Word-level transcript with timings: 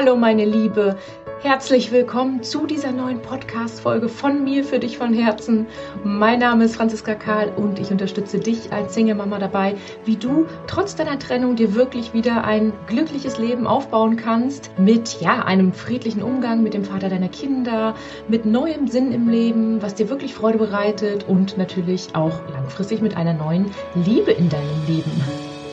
Hallo 0.00 0.14
meine 0.14 0.44
Liebe, 0.44 0.96
herzlich 1.42 1.90
willkommen 1.90 2.44
zu 2.44 2.66
dieser 2.66 2.92
neuen 2.92 3.20
Podcast-Folge 3.20 4.08
von 4.08 4.44
mir 4.44 4.62
für 4.62 4.78
dich 4.78 4.96
von 4.96 5.12
Herzen. 5.12 5.66
Mein 6.04 6.38
Name 6.38 6.66
ist 6.66 6.76
Franziska 6.76 7.16
Karl 7.16 7.48
und 7.56 7.80
ich 7.80 7.90
unterstütze 7.90 8.38
dich 8.38 8.72
als 8.72 8.94
Single-Mama 8.94 9.40
dabei, 9.40 9.74
wie 10.04 10.14
du 10.14 10.46
trotz 10.68 10.94
deiner 10.94 11.18
Trennung 11.18 11.56
dir 11.56 11.74
wirklich 11.74 12.14
wieder 12.14 12.44
ein 12.44 12.72
glückliches 12.86 13.38
Leben 13.38 13.66
aufbauen 13.66 14.16
kannst 14.16 14.70
mit 14.78 15.20
ja 15.20 15.44
einem 15.44 15.72
friedlichen 15.72 16.22
Umgang 16.22 16.62
mit 16.62 16.74
dem 16.74 16.84
Vater 16.84 17.08
deiner 17.08 17.28
Kinder, 17.28 17.96
mit 18.28 18.46
neuem 18.46 18.86
Sinn 18.86 19.10
im 19.10 19.28
Leben, 19.28 19.82
was 19.82 19.96
dir 19.96 20.08
wirklich 20.08 20.32
Freude 20.32 20.58
bereitet 20.58 21.26
und 21.26 21.58
natürlich 21.58 22.14
auch 22.14 22.38
langfristig 22.52 23.02
mit 23.02 23.16
einer 23.16 23.34
neuen 23.34 23.66
Liebe 23.96 24.30
in 24.30 24.48
deinem 24.48 24.86
Leben. 24.86 25.10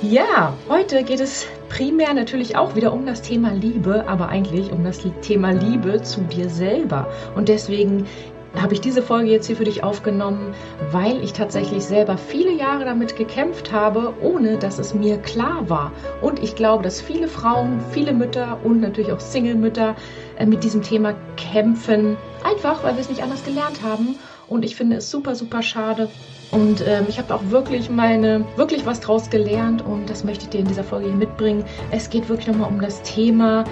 Ja, 0.01 0.53
heute 0.67 1.03
geht 1.03 1.19
es 1.19 1.47
primär 1.69 2.13
natürlich 2.13 2.55
auch 2.55 2.75
wieder 2.75 2.93
um 2.93 3.05
das 3.05 3.21
Thema 3.21 3.51
Liebe, 3.51 4.07
aber 4.07 4.29
eigentlich 4.29 4.71
um 4.71 4.83
das 4.83 4.99
Thema 5.21 5.51
Liebe 5.51 6.01
zu 6.01 6.21
dir 6.21 6.49
selber. 6.49 7.07
Und 7.35 7.49
deswegen 7.49 8.05
habe 8.61 8.73
ich 8.73 8.81
diese 8.81 9.01
Folge 9.01 9.29
jetzt 9.29 9.47
hier 9.47 9.55
für 9.55 9.65
dich 9.65 9.83
aufgenommen, 9.83 10.53
weil 10.91 11.23
ich 11.23 11.33
tatsächlich 11.33 11.83
selber 11.83 12.17
viele 12.17 12.51
Jahre 12.51 12.85
damit 12.85 13.15
gekämpft 13.15 13.71
habe, 13.71 14.13
ohne 14.21 14.57
dass 14.57 14.79
es 14.79 14.93
mir 14.93 15.17
klar 15.17 15.69
war. 15.69 15.91
Und 16.21 16.41
ich 16.41 16.55
glaube, 16.55 16.83
dass 16.83 17.01
viele 17.01 17.27
Frauen, 17.27 17.81
viele 17.91 18.13
Mütter 18.13 18.59
und 18.63 18.81
natürlich 18.81 19.11
auch 19.11 19.19
Single-Mütter 19.19 19.95
äh, 20.37 20.45
mit 20.45 20.63
diesem 20.63 20.81
Thema 20.81 21.15
kämpfen, 21.37 22.17
einfach 22.43 22.83
weil 22.83 22.93
wir 22.93 23.01
es 23.01 23.09
nicht 23.09 23.23
anders 23.23 23.43
gelernt 23.43 23.81
haben. 23.83 24.15
Und 24.47 24.63
ich 24.63 24.75
finde 24.75 24.97
es 24.97 25.09
super, 25.09 25.35
super 25.35 25.61
schade, 25.61 26.09
und 26.51 26.83
ähm, 26.87 27.05
ich 27.07 27.17
habe 27.17 27.33
auch 27.33 27.41
wirklich 27.49 27.89
meine, 27.89 28.45
wirklich 28.55 28.85
was 28.85 28.99
draus 28.99 29.29
gelernt 29.29 29.83
und 29.85 30.09
das 30.09 30.23
möchte 30.23 30.45
ich 30.45 30.49
dir 30.49 30.59
in 30.59 30.67
dieser 30.67 30.83
Folge 30.83 31.07
hier 31.07 31.15
mitbringen. 31.15 31.63
Es 31.91 32.09
geht 32.09 32.29
wirklich 32.29 32.47
nochmal 32.47 32.69
um 32.69 32.81
das 32.81 33.01
Thema, 33.01 33.65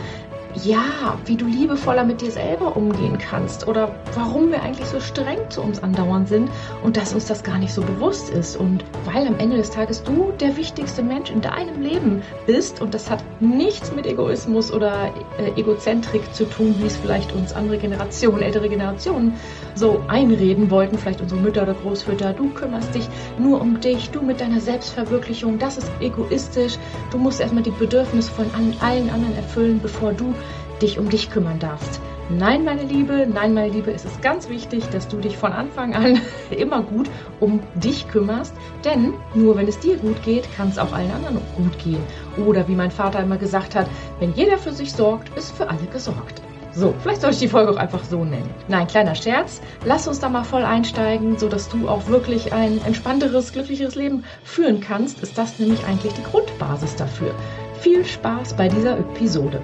ja, 0.63 1.17
wie 1.25 1.35
du 1.35 1.45
liebevoller 1.45 2.03
mit 2.03 2.21
dir 2.21 2.31
selber 2.31 2.75
umgehen 2.75 3.17
kannst 3.17 3.67
oder 3.67 3.95
warum 4.13 4.51
wir 4.51 4.61
eigentlich 4.61 4.87
so 4.87 4.99
streng 4.99 5.39
zu 5.49 5.61
uns 5.61 5.81
andauernd 5.81 6.27
sind 6.27 6.49
und 6.83 6.97
dass 6.97 7.13
uns 7.13 7.25
das 7.25 7.43
gar 7.43 7.57
nicht 7.57 7.73
so 7.73 7.81
bewusst 7.81 8.29
ist 8.29 8.55
und 8.55 8.83
weil 9.05 9.27
am 9.27 9.39
Ende 9.39 9.57
des 9.57 9.71
Tages 9.71 10.03
du 10.03 10.31
der 10.39 10.55
wichtigste 10.55 11.01
Mensch 11.01 11.31
in 11.31 11.41
deinem 11.41 11.81
Leben 11.81 12.21
bist 12.45 12.81
und 12.81 12.93
das 12.93 13.09
hat 13.09 13.23
nichts 13.39 13.93
mit 13.95 14.05
Egoismus 14.05 14.71
oder 14.71 15.11
äh, 15.37 15.59
Egozentrik 15.59 16.33
zu 16.35 16.45
tun, 16.45 16.75
wie 16.79 16.85
es 16.85 16.97
vielleicht 16.97 17.33
uns 17.33 17.53
andere 17.53 17.77
Generationen, 17.77 18.41
ältere 18.41 18.69
Generationen 18.69 19.33
so 19.75 20.01
einreden 20.07 20.69
wollten, 20.69 20.97
vielleicht 20.97 21.21
unsere 21.21 21.41
Mütter 21.41 21.63
oder 21.63 21.73
Großväter, 21.73 22.33
du 22.33 22.49
kümmerst 22.49 22.93
dich 22.93 23.07
nur 23.37 23.61
um 23.61 23.79
dich, 23.79 24.09
du 24.09 24.21
mit 24.21 24.41
deiner 24.41 24.59
Selbstverwirklichung, 24.59 25.59
das 25.59 25.77
ist 25.77 25.91
egoistisch, 25.99 26.77
du 27.11 27.17
musst 27.17 27.41
erstmal 27.41 27.63
die 27.63 27.71
Bedürfnisse 27.71 28.31
von 28.31 28.45
allen 28.81 29.09
anderen 29.09 29.35
erfüllen, 29.35 29.79
bevor 29.81 30.13
du 30.13 30.33
dich 30.81 30.99
um 30.99 31.09
dich 31.09 31.29
kümmern 31.29 31.59
darfst. 31.59 32.01
Nein, 32.29 32.63
meine 32.63 32.83
Liebe, 32.83 33.27
nein, 33.31 33.53
meine 33.53 33.69
Liebe, 33.69 33.91
es 33.91 34.05
ist 34.05 34.21
ganz 34.21 34.47
wichtig, 34.47 34.85
dass 34.91 35.09
du 35.09 35.17
dich 35.17 35.37
von 35.37 35.51
Anfang 35.51 35.93
an 35.93 36.21
immer 36.49 36.81
gut 36.81 37.09
um 37.41 37.59
dich 37.75 38.07
kümmerst, 38.07 38.53
denn 38.85 39.13
nur 39.33 39.57
wenn 39.57 39.67
es 39.67 39.79
dir 39.79 39.97
gut 39.97 40.23
geht, 40.23 40.47
kann 40.55 40.69
es 40.69 40.79
auch 40.79 40.93
allen 40.93 41.11
anderen 41.11 41.41
gut 41.57 41.77
gehen. 41.79 42.01
Oder 42.47 42.67
wie 42.67 42.75
mein 42.75 42.91
Vater 42.91 43.19
immer 43.19 43.37
gesagt 43.37 43.75
hat, 43.75 43.87
wenn 44.19 44.33
jeder 44.33 44.57
für 44.57 44.71
sich 44.71 44.93
sorgt, 44.93 45.37
ist 45.37 45.51
für 45.51 45.69
alle 45.69 45.85
gesorgt. 45.91 46.41
So, 46.75 46.93
vielleicht 47.01 47.21
soll 47.21 47.29
ich 47.29 47.39
die 47.39 47.47
Folge 47.47 47.71
auch 47.71 47.77
einfach 47.77 48.03
so 48.03 48.25
nennen. 48.25 48.49
Nein, 48.67 48.87
kleiner 48.87 49.13
Scherz. 49.13 49.61
Lass 49.85 50.07
uns 50.07 50.19
da 50.19 50.27
mal 50.27 50.43
voll 50.43 50.63
einsteigen, 50.63 51.37
sodass 51.37 51.69
du 51.69 51.87
auch 51.87 52.07
wirklich 52.07 52.51
ein 52.51 52.83
entspannteres, 52.83 53.53
glücklicheres 53.53 53.93
Leben 53.93 54.23
führen 54.43 54.79
kannst. 54.79 55.21
Ist 55.21 55.37
das 55.37 55.59
nämlich 55.59 55.85
eigentlich 55.85 56.13
die 56.13 56.23
Grundbasis 56.23 56.95
dafür. 56.95 57.35
Viel 57.79 58.03
Spaß 58.03 58.55
bei 58.55 58.69
dieser 58.69 58.97
Episode. 58.97 59.61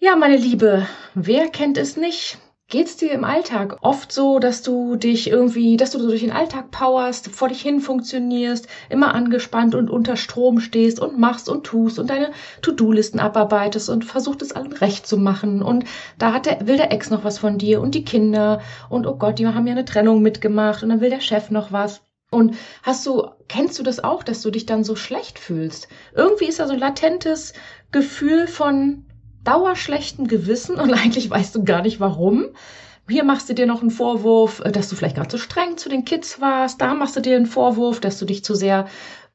Ja, 0.00 0.16
meine 0.16 0.36
Liebe, 0.36 0.86
wer 1.14 1.48
kennt 1.48 1.78
es 1.78 1.96
nicht? 1.96 2.38
Geht's 2.66 2.96
dir 2.96 3.12
im 3.12 3.24
Alltag 3.24 3.76
oft 3.82 4.10
so, 4.10 4.38
dass 4.38 4.62
du 4.62 4.96
dich 4.96 5.28
irgendwie, 5.28 5.76
dass 5.76 5.90
du 5.90 5.98
so 5.98 6.08
durch 6.08 6.22
den 6.22 6.32
Alltag 6.32 6.70
powerst, 6.70 7.28
vor 7.28 7.48
dich 7.48 7.60
hin 7.60 7.78
funktionierst, 7.78 8.66
immer 8.88 9.14
angespannt 9.14 9.74
und 9.74 9.90
unter 9.90 10.16
Strom 10.16 10.60
stehst 10.60 10.98
und 10.98 11.18
machst 11.18 11.50
und 11.50 11.64
tust 11.64 11.98
und 11.98 12.08
deine 12.08 12.32
To-Do-Listen 12.62 13.20
abarbeitest 13.20 13.90
und 13.90 14.06
versuchst 14.06 14.40
es 14.40 14.52
allen 14.52 14.72
recht 14.72 15.06
zu 15.06 15.18
machen 15.18 15.62
und 15.62 15.84
da 16.18 16.32
hat 16.32 16.46
der, 16.46 16.66
will 16.66 16.78
der 16.78 16.90
Ex 16.90 17.10
noch 17.10 17.22
was 17.22 17.38
von 17.38 17.58
dir 17.58 17.82
und 17.82 17.94
die 17.94 18.04
Kinder 18.04 18.62
und 18.88 19.06
oh 19.06 19.16
Gott, 19.16 19.38
die 19.38 19.46
haben 19.46 19.66
ja 19.66 19.72
eine 19.72 19.84
Trennung 19.84 20.22
mitgemacht 20.22 20.82
und 20.82 20.88
dann 20.88 21.02
will 21.02 21.10
der 21.10 21.20
Chef 21.20 21.50
noch 21.50 21.70
was. 21.70 22.00
Und 22.30 22.56
hast 22.82 23.06
du, 23.06 23.28
kennst 23.46 23.78
du 23.78 23.82
das 23.82 24.02
auch, 24.02 24.24
dass 24.24 24.40
du 24.42 24.50
dich 24.50 24.66
dann 24.66 24.82
so 24.82 24.96
schlecht 24.96 25.38
fühlst? 25.38 25.86
Irgendwie 26.14 26.46
ist 26.46 26.58
da 26.58 26.66
so 26.66 26.72
ein 26.72 26.80
latentes 26.80 27.52
Gefühl 27.92 28.48
von, 28.48 29.04
dauerschlechten 29.44 30.26
Gewissen 30.26 30.76
und 30.76 30.92
eigentlich 30.94 31.30
weißt 31.30 31.54
du 31.54 31.64
gar 31.64 31.82
nicht 31.82 32.00
warum. 32.00 32.46
Hier 33.08 33.24
machst 33.24 33.50
du 33.50 33.54
dir 33.54 33.66
noch 33.66 33.82
einen 33.82 33.90
Vorwurf, 33.90 34.60
äh, 34.60 34.72
dass 34.72 34.88
du 34.88 34.96
vielleicht 34.96 35.16
gerade 35.16 35.28
zu 35.28 35.38
streng 35.38 35.76
zu 35.76 35.88
den 35.88 36.04
Kids 36.04 36.40
warst. 36.40 36.80
Da 36.80 36.94
machst 36.94 37.16
du 37.16 37.20
dir 37.20 37.36
einen 37.36 37.46
Vorwurf, 37.46 38.00
dass 38.00 38.18
du 38.18 38.24
dich 38.24 38.44
zu 38.44 38.54
sehr 38.54 38.86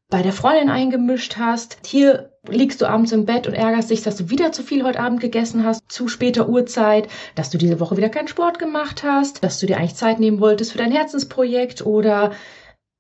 bei 0.09 0.23
der 0.23 0.33
Freundin 0.33 0.69
eingemischt 0.69 1.37
hast. 1.37 1.77
Hier 1.85 2.31
liegst 2.47 2.81
du 2.81 2.87
abends 2.87 3.11
im 3.11 3.25
Bett 3.25 3.45
und 3.45 3.53
ärgerst 3.53 3.91
dich, 3.91 4.01
dass 4.01 4.15
du 4.15 4.29
wieder 4.31 4.51
zu 4.51 4.63
viel 4.63 4.83
heute 4.83 4.99
Abend 4.99 5.19
gegessen 5.19 5.63
hast, 5.63 5.83
zu 5.87 6.07
später 6.07 6.49
Uhrzeit, 6.49 7.07
dass 7.35 7.51
du 7.51 7.59
diese 7.59 7.79
Woche 7.79 7.95
wieder 7.95 8.09
keinen 8.09 8.27
Sport 8.27 8.57
gemacht 8.57 9.03
hast, 9.03 9.43
dass 9.43 9.59
du 9.59 9.67
dir 9.67 9.77
eigentlich 9.77 9.95
Zeit 9.95 10.19
nehmen 10.19 10.39
wolltest 10.39 10.71
für 10.71 10.79
dein 10.79 10.91
Herzensprojekt 10.91 11.85
oder 11.85 12.31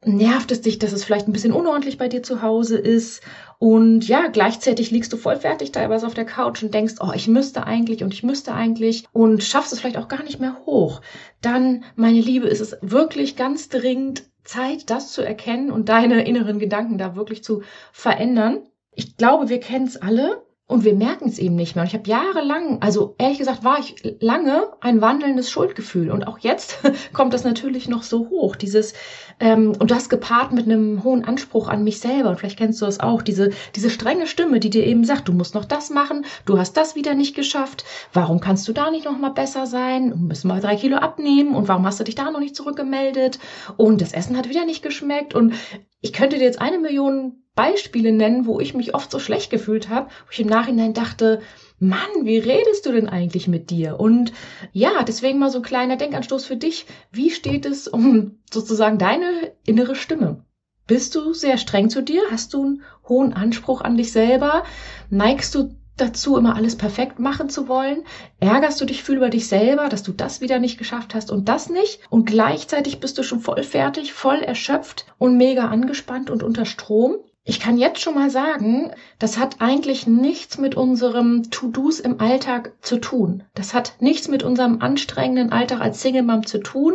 nervt 0.05 0.51
es 0.51 0.61
dich, 0.61 0.77
dass 0.77 0.93
es 0.93 1.03
vielleicht 1.03 1.27
ein 1.27 1.33
bisschen 1.33 1.51
unordentlich 1.51 1.97
bei 1.97 2.07
dir 2.07 2.21
zu 2.21 2.43
Hause 2.43 2.77
ist 2.77 3.23
und 3.59 4.07
ja, 4.07 4.27
gleichzeitig 4.27 4.89
liegst 4.89 5.11
du 5.11 5.17
voll 5.17 5.35
fertig 5.35 5.73
teilweise 5.73 6.07
auf 6.07 6.13
der 6.13 6.25
Couch 6.25 6.63
und 6.63 6.73
denkst, 6.73 6.95
oh, 7.01 7.11
ich 7.13 7.27
müsste 7.27 7.67
eigentlich 7.67 8.03
und 8.03 8.13
ich 8.13 8.23
müsste 8.23 8.53
eigentlich 8.53 9.03
und 9.11 9.43
schaffst 9.43 9.73
es 9.73 9.81
vielleicht 9.81 9.97
auch 9.97 10.07
gar 10.07 10.23
nicht 10.23 10.39
mehr 10.39 10.55
hoch. 10.65 11.01
Dann, 11.41 11.83
meine 11.95 12.21
Liebe, 12.21 12.47
ist 12.47 12.61
es 12.61 12.77
wirklich 12.81 13.35
ganz 13.35 13.67
dringend 13.67 14.23
Zeit, 14.45 14.89
das 14.89 15.11
zu 15.11 15.21
erkennen 15.21 15.71
und 15.71 15.89
deine 15.89 16.25
inneren 16.25 16.57
Gedanken 16.57 16.97
da 16.97 17.17
wirklich 17.17 17.43
zu 17.43 17.61
verändern. 17.91 18.63
Ich 18.95 19.17
glaube, 19.17 19.49
wir 19.49 19.59
kennen 19.59 19.87
es 19.87 20.01
alle. 20.01 20.41
Und 20.69 20.83
wir 20.83 20.93
merken 20.93 21.27
es 21.27 21.39
eben 21.39 21.55
nicht 21.55 21.75
mehr. 21.75 21.81
Und 21.81 21.87
ich 21.87 21.95
habe 21.95 22.07
jahrelang, 22.07 22.77
also 22.79 23.15
ehrlich 23.17 23.39
gesagt, 23.39 23.63
war 23.63 23.79
ich 23.79 24.15
lange 24.19 24.67
ein 24.81 25.01
wandelndes 25.01 25.49
Schuldgefühl. 25.49 26.11
Und 26.11 26.27
auch 26.27 26.37
jetzt 26.37 26.77
kommt 27.13 27.33
das 27.33 27.43
natürlich 27.43 27.89
noch 27.89 28.03
so 28.03 28.29
hoch. 28.29 28.55
Dieses, 28.55 28.93
ähm, 29.39 29.73
und 29.79 29.89
das 29.89 30.09
gepaart 30.09 30.51
mit 30.51 30.65
einem 30.65 31.03
hohen 31.03 31.25
Anspruch 31.25 31.69
an 31.69 31.83
mich 31.83 31.99
selber. 31.99 32.29
Und 32.29 32.37
vielleicht 32.37 32.59
kennst 32.59 32.79
du 32.79 32.85
das 32.85 32.99
auch, 32.99 33.23
diese, 33.23 33.49
diese 33.75 33.89
strenge 33.89 34.27
Stimme, 34.27 34.59
die 34.59 34.69
dir 34.69 34.85
eben 34.85 35.05
sagt, 35.05 35.27
du 35.27 35.33
musst 35.33 35.55
noch 35.55 35.65
das 35.65 35.89
machen, 35.89 36.23
du 36.45 36.59
hast 36.59 36.77
das 36.77 36.95
wieder 36.95 37.15
nicht 37.15 37.35
geschafft, 37.35 37.83
warum 38.13 38.39
kannst 38.39 38.67
du 38.67 38.71
da 38.71 38.91
nicht 38.91 39.05
noch 39.05 39.17
mal 39.17 39.29
besser 39.29 39.65
sein? 39.65 40.27
Musst 40.27 40.45
mal 40.45 40.61
drei 40.61 40.75
Kilo 40.75 40.97
abnehmen 40.97 41.55
und 41.55 41.67
warum 41.67 41.87
hast 41.87 41.99
du 41.99 42.03
dich 42.03 42.13
da 42.13 42.29
noch 42.29 42.39
nicht 42.39 42.55
zurückgemeldet? 42.55 43.39
Und 43.75 44.01
das 44.01 44.13
Essen 44.13 44.37
hat 44.37 44.49
wieder 44.49 44.65
nicht 44.65 44.83
geschmeckt. 44.83 45.33
Und 45.33 45.55
ich 45.99 46.13
könnte 46.13 46.37
dir 46.37 46.45
jetzt 46.45 46.61
eine 46.61 46.77
Million 46.77 47.41
Beispiele 47.59 48.13
nennen, 48.13 48.45
wo 48.45 48.61
ich 48.61 48.73
mich 48.73 48.95
oft 48.95 49.11
so 49.11 49.19
schlecht 49.19 49.51
gefühlt 49.51 49.89
habe, 49.89 50.07
wo 50.07 50.31
ich 50.31 50.39
im 50.39 50.47
Nachhinein 50.47 50.93
dachte, 50.93 51.41
Mann, 51.77 51.97
wie 52.23 52.37
redest 52.37 52.85
du 52.85 52.93
denn 52.93 53.09
eigentlich 53.09 53.49
mit 53.49 53.69
dir? 53.69 53.99
Und 53.99 54.31
ja, 54.71 55.03
deswegen 55.05 55.39
mal 55.39 55.49
so 55.49 55.57
ein 55.57 55.63
kleiner 55.63 55.97
Denkanstoß 55.97 56.45
für 56.45 56.55
dich. 56.55 56.85
Wie 57.11 57.31
steht 57.31 57.65
es 57.65 57.89
um 57.89 58.39
sozusagen 58.49 58.97
deine 58.97 59.51
innere 59.65 59.95
Stimme? 59.95 60.45
Bist 60.87 61.15
du 61.15 61.33
sehr 61.33 61.57
streng 61.57 61.89
zu 61.89 62.01
dir? 62.01 62.21
Hast 62.31 62.53
du 62.53 62.63
einen 62.63 62.83
hohen 63.09 63.33
Anspruch 63.33 63.81
an 63.81 63.97
dich 63.97 64.13
selber? 64.13 64.63
Neigst 65.09 65.53
du 65.53 65.75
dazu, 65.97 66.37
immer 66.37 66.55
alles 66.55 66.77
perfekt 66.77 67.19
machen 67.19 67.49
zu 67.49 67.67
wollen? 67.67 68.05
Ärgerst 68.39 68.79
du 68.79 68.85
dich 68.85 69.03
viel 69.03 69.17
über 69.17 69.29
dich 69.29 69.49
selber, 69.49 69.89
dass 69.89 70.03
du 70.03 70.13
das 70.13 70.39
wieder 70.39 70.59
nicht 70.59 70.77
geschafft 70.77 71.13
hast 71.13 71.29
und 71.29 71.49
das 71.49 71.69
nicht? 71.69 71.99
Und 72.09 72.25
gleichzeitig 72.25 73.01
bist 73.01 73.17
du 73.17 73.23
schon 73.23 73.41
voll 73.41 73.63
fertig, 73.63 74.13
voll 74.13 74.37
erschöpft 74.37 75.07
und 75.17 75.35
mega 75.35 75.67
angespannt 75.67 76.29
und 76.29 76.41
unter 76.41 76.63
Strom? 76.63 77.17
Ich 77.45 77.59
kann 77.59 77.77
jetzt 77.77 78.01
schon 78.01 78.15
mal 78.15 78.29
sagen, 78.29 78.91
das 79.17 79.37
hat 79.37 79.55
eigentlich 79.59 80.05
nichts 80.05 80.57
mit 80.57 80.75
unserem 80.75 81.49
To-Dos 81.49 81.99
im 81.99 82.19
Alltag 82.19 82.73
zu 82.81 82.97
tun. 82.99 83.43
Das 83.55 83.73
hat 83.73 83.93
nichts 83.99 84.27
mit 84.27 84.43
unserem 84.43 84.81
anstrengenden 84.81 85.51
Alltag 85.51 85.81
als 85.81 86.01
Single 86.01 86.23
Mom 86.23 86.45
zu 86.45 86.59
tun. 86.59 86.93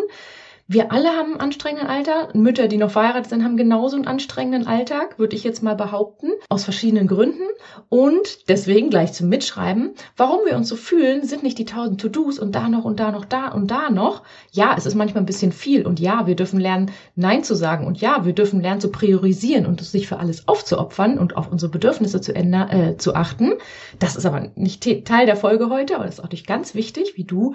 Wir 0.67 0.93
alle 0.93 1.11
haben 1.11 1.33
einen 1.33 1.41
anstrengenden 1.41 1.89
Alltag. 1.89 2.35
Mütter, 2.35 2.69
die 2.69 2.79
noch 2.79 2.91
verheiratet 2.91 3.29
sind, 3.29 3.45
haben 3.45 3.59
genauso 3.59 3.97
einen 3.97 4.07
anstrengenden 4.07 4.67
Alltag, 4.67 5.19
würde 5.19 5.37
ich 5.37 5.45
jetzt 5.45 5.63
mal 5.63 5.75
behaupten, 5.75 6.29
aus 6.49 6.65
verschiedenen 6.65 7.07
Gründen. 7.07 7.43
Und 7.91 8.49
deswegen 8.49 8.89
gleich 8.89 9.13
zum 9.13 9.29
Mitschreiben, 9.29 9.93
warum 10.17 10.41
wir 10.47 10.57
uns 10.57 10.71
so 10.71 10.77
fühlen, 10.77 11.23
sind 11.23 11.43
nicht 11.43 11.59
die 11.59 11.67
tausend 11.67 12.01
To-Dos 12.01 12.39
und 12.39 12.55
da 12.55 12.71
noch 12.71 12.87
und 12.87 12.99
da 12.99 13.13
noch 13.13 13.27
da 13.27 13.49
und 13.49 13.71
da 13.71 13.91
noch. 13.91 14.23
Ja, 14.53 14.75
es 14.75 14.87
ist 14.87 14.95
manchmal 14.95 15.23
ein 15.23 15.27
bisschen 15.27 15.53
viel 15.53 15.87
und 15.87 16.01
ja, 16.01 16.27
wir 16.27 16.35
dürfen 16.35 16.59
lernen, 16.59 16.91
Nein 17.15 17.45
zu 17.45 17.55
sagen 17.55 17.87
und 17.87 18.01
ja, 18.01 18.25
wir 18.25 18.33
dürfen 18.33 18.63
lernen 18.63 18.81
zu 18.81 18.91
priorisieren 18.91 19.67
und 19.67 19.83
sich 19.83 20.09
für 20.09 20.19
alles 20.19 20.49
aufzuopfern 20.49 21.19
und 21.19 21.37
auf 21.37 21.53
unsere 21.53 21.71
Bedürfnisse 21.71 22.23
zu, 22.23 22.35
ändern, 22.35 22.71
äh, 22.71 22.97
zu 22.97 23.15
achten. 23.15 23.53
Das 23.99 24.17
ist 24.17 24.25
aber 24.25 24.49
nicht 24.55 25.05
Teil 25.05 25.27
der 25.27 25.37
Folge 25.37 25.69
heute, 25.69 25.97
aber 25.97 26.07
das 26.07 26.15
ist 26.19 26.25
auch 26.25 26.31
nicht 26.31 26.47
ganz 26.47 26.75
wichtig, 26.75 27.15
wie 27.17 27.25
du 27.25 27.55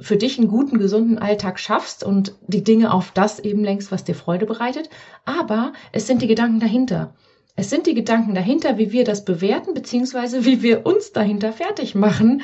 für 0.00 0.16
dich 0.16 0.38
einen 0.38 0.48
guten, 0.48 0.78
gesunden 0.78 1.18
Alltag 1.18 1.58
schaffst 1.58 2.04
und 2.04 2.34
die 2.46 2.64
Dinge 2.64 2.92
auf 2.92 3.12
das 3.12 3.40
eben 3.40 3.64
lenkst, 3.64 3.90
was 3.92 4.04
dir 4.04 4.14
Freude 4.14 4.46
bereitet. 4.46 4.90
Aber 5.24 5.72
es 5.92 6.06
sind 6.06 6.22
die 6.22 6.26
Gedanken 6.26 6.60
dahinter. 6.60 7.14
Es 7.58 7.70
sind 7.70 7.86
die 7.86 7.94
Gedanken 7.94 8.34
dahinter, 8.34 8.76
wie 8.76 8.92
wir 8.92 9.04
das 9.04 9.24
bewerten, 9.24 9.72
beziehungsweise 9.72 10.44
wie 10.44 10.62
wir 10.62 10.84
uns 10.84 11.12
dahinter 11.12 11.54
fertig 11.54 11.94
machen, 11.94 12.42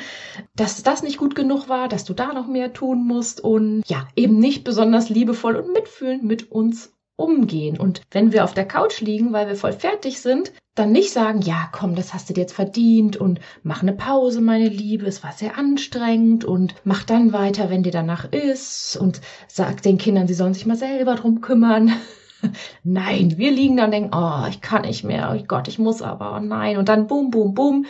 dass 0.55 0.81
das 0.81 1.03
nicht 1.03 1.19
gut 1.19 1.35
genug 1.35 1.69
war, 1.69 1.87
dass 1.87 2.03
du 2.03 2.15
da 2.15 2.33
noch 2.33 2.47
mehr 2.47 2.73
tun 2.73 3.05
musst 3.05 3.39
und 3.39 3.83
ja, 3.85 4.07
eben 4.15 4.39
nicht 4.39 4.63
besonders 4.63 5.09
liebevoll 5.09 5.55
und 5.55 5.71
mitfühlend 5.71 6.23
mit 6.23 6.51
uns 6.51 6.93
umgehen. 7.15 7.79
Und 7.79 8.01
wenn 8.09 8.31
wir 8.31 8.43
auf 8.43 8.55
der 8.55 8.67
Couch 8.67 9.01
liegen, 9.01 9.33
weil 9.33 9.47
wir 9.47 9.55
voll 9.55 9.73
fertig 9.73 10.19
sind, 10.19 10.51
dann 10.75 10.91
nicht 10.91 11.11
sagen, 11.11 11.41
ja, 11.41 11.69
komm, 11.71 11.95
das 11.95 12.13
hast 12.13 12.29
du 12.29 12.33
dir 12.33 12.41
jetzt 12.41 12.53
verdient 12.53 13.15
und 13.15 13.39
mach 13.61 13.83
eine 13.83 13.93
Pause, 13.93 14.41
meine 14.41 14.69
Liebe, 14.69 15.05
es 15.05 15.23
war 15.23 15.31
sehr 15.31 15.57
anstrengend 15.57 16.45
und 16.45 16.75
mach 16.83 17.03
dann 17.03 17.31
weiter, 17.31 17.69
wenn 17.69 17.83
dir 17.83 17.91
danach 17.91 18.31
ist 18.31 18.97
und 18.97 19.21
sag 19.47 19.83
den 19.83 19.99
Kindern, 19.99 20.27
sie 20.27 20.33
sollen 20.33 20.53
sich 20.53 20.65
mal 20.65 20.77
selber 20.77 21.15
drum 21.15 21.41
kümmern. 21.41 21.93
nein, 22.83 23.37
wir 23.37 23.51
liegen 23.51 23.77
da 23.77 23.85
und 23.85 23.91
denken, 23.91 24.15
oh, 24.15 24.47
ich 24.49 24.61
kann 24.61 24.81
nicht 24.81 25.03
mehr, 25.03 25.35
oh 25.35 25.43
Gott, 25.47 25.67
ich 25.67 25.77
muss 25.77 26.01
aber, 26.01 26.35
oh 26.35 26.39
nein. 26.39 26.77
Und 26.77 26.89
dann 26.89 27.07
boom, 27.07 27.29
boom, 27.29 27.53
boom, 27.53 27.85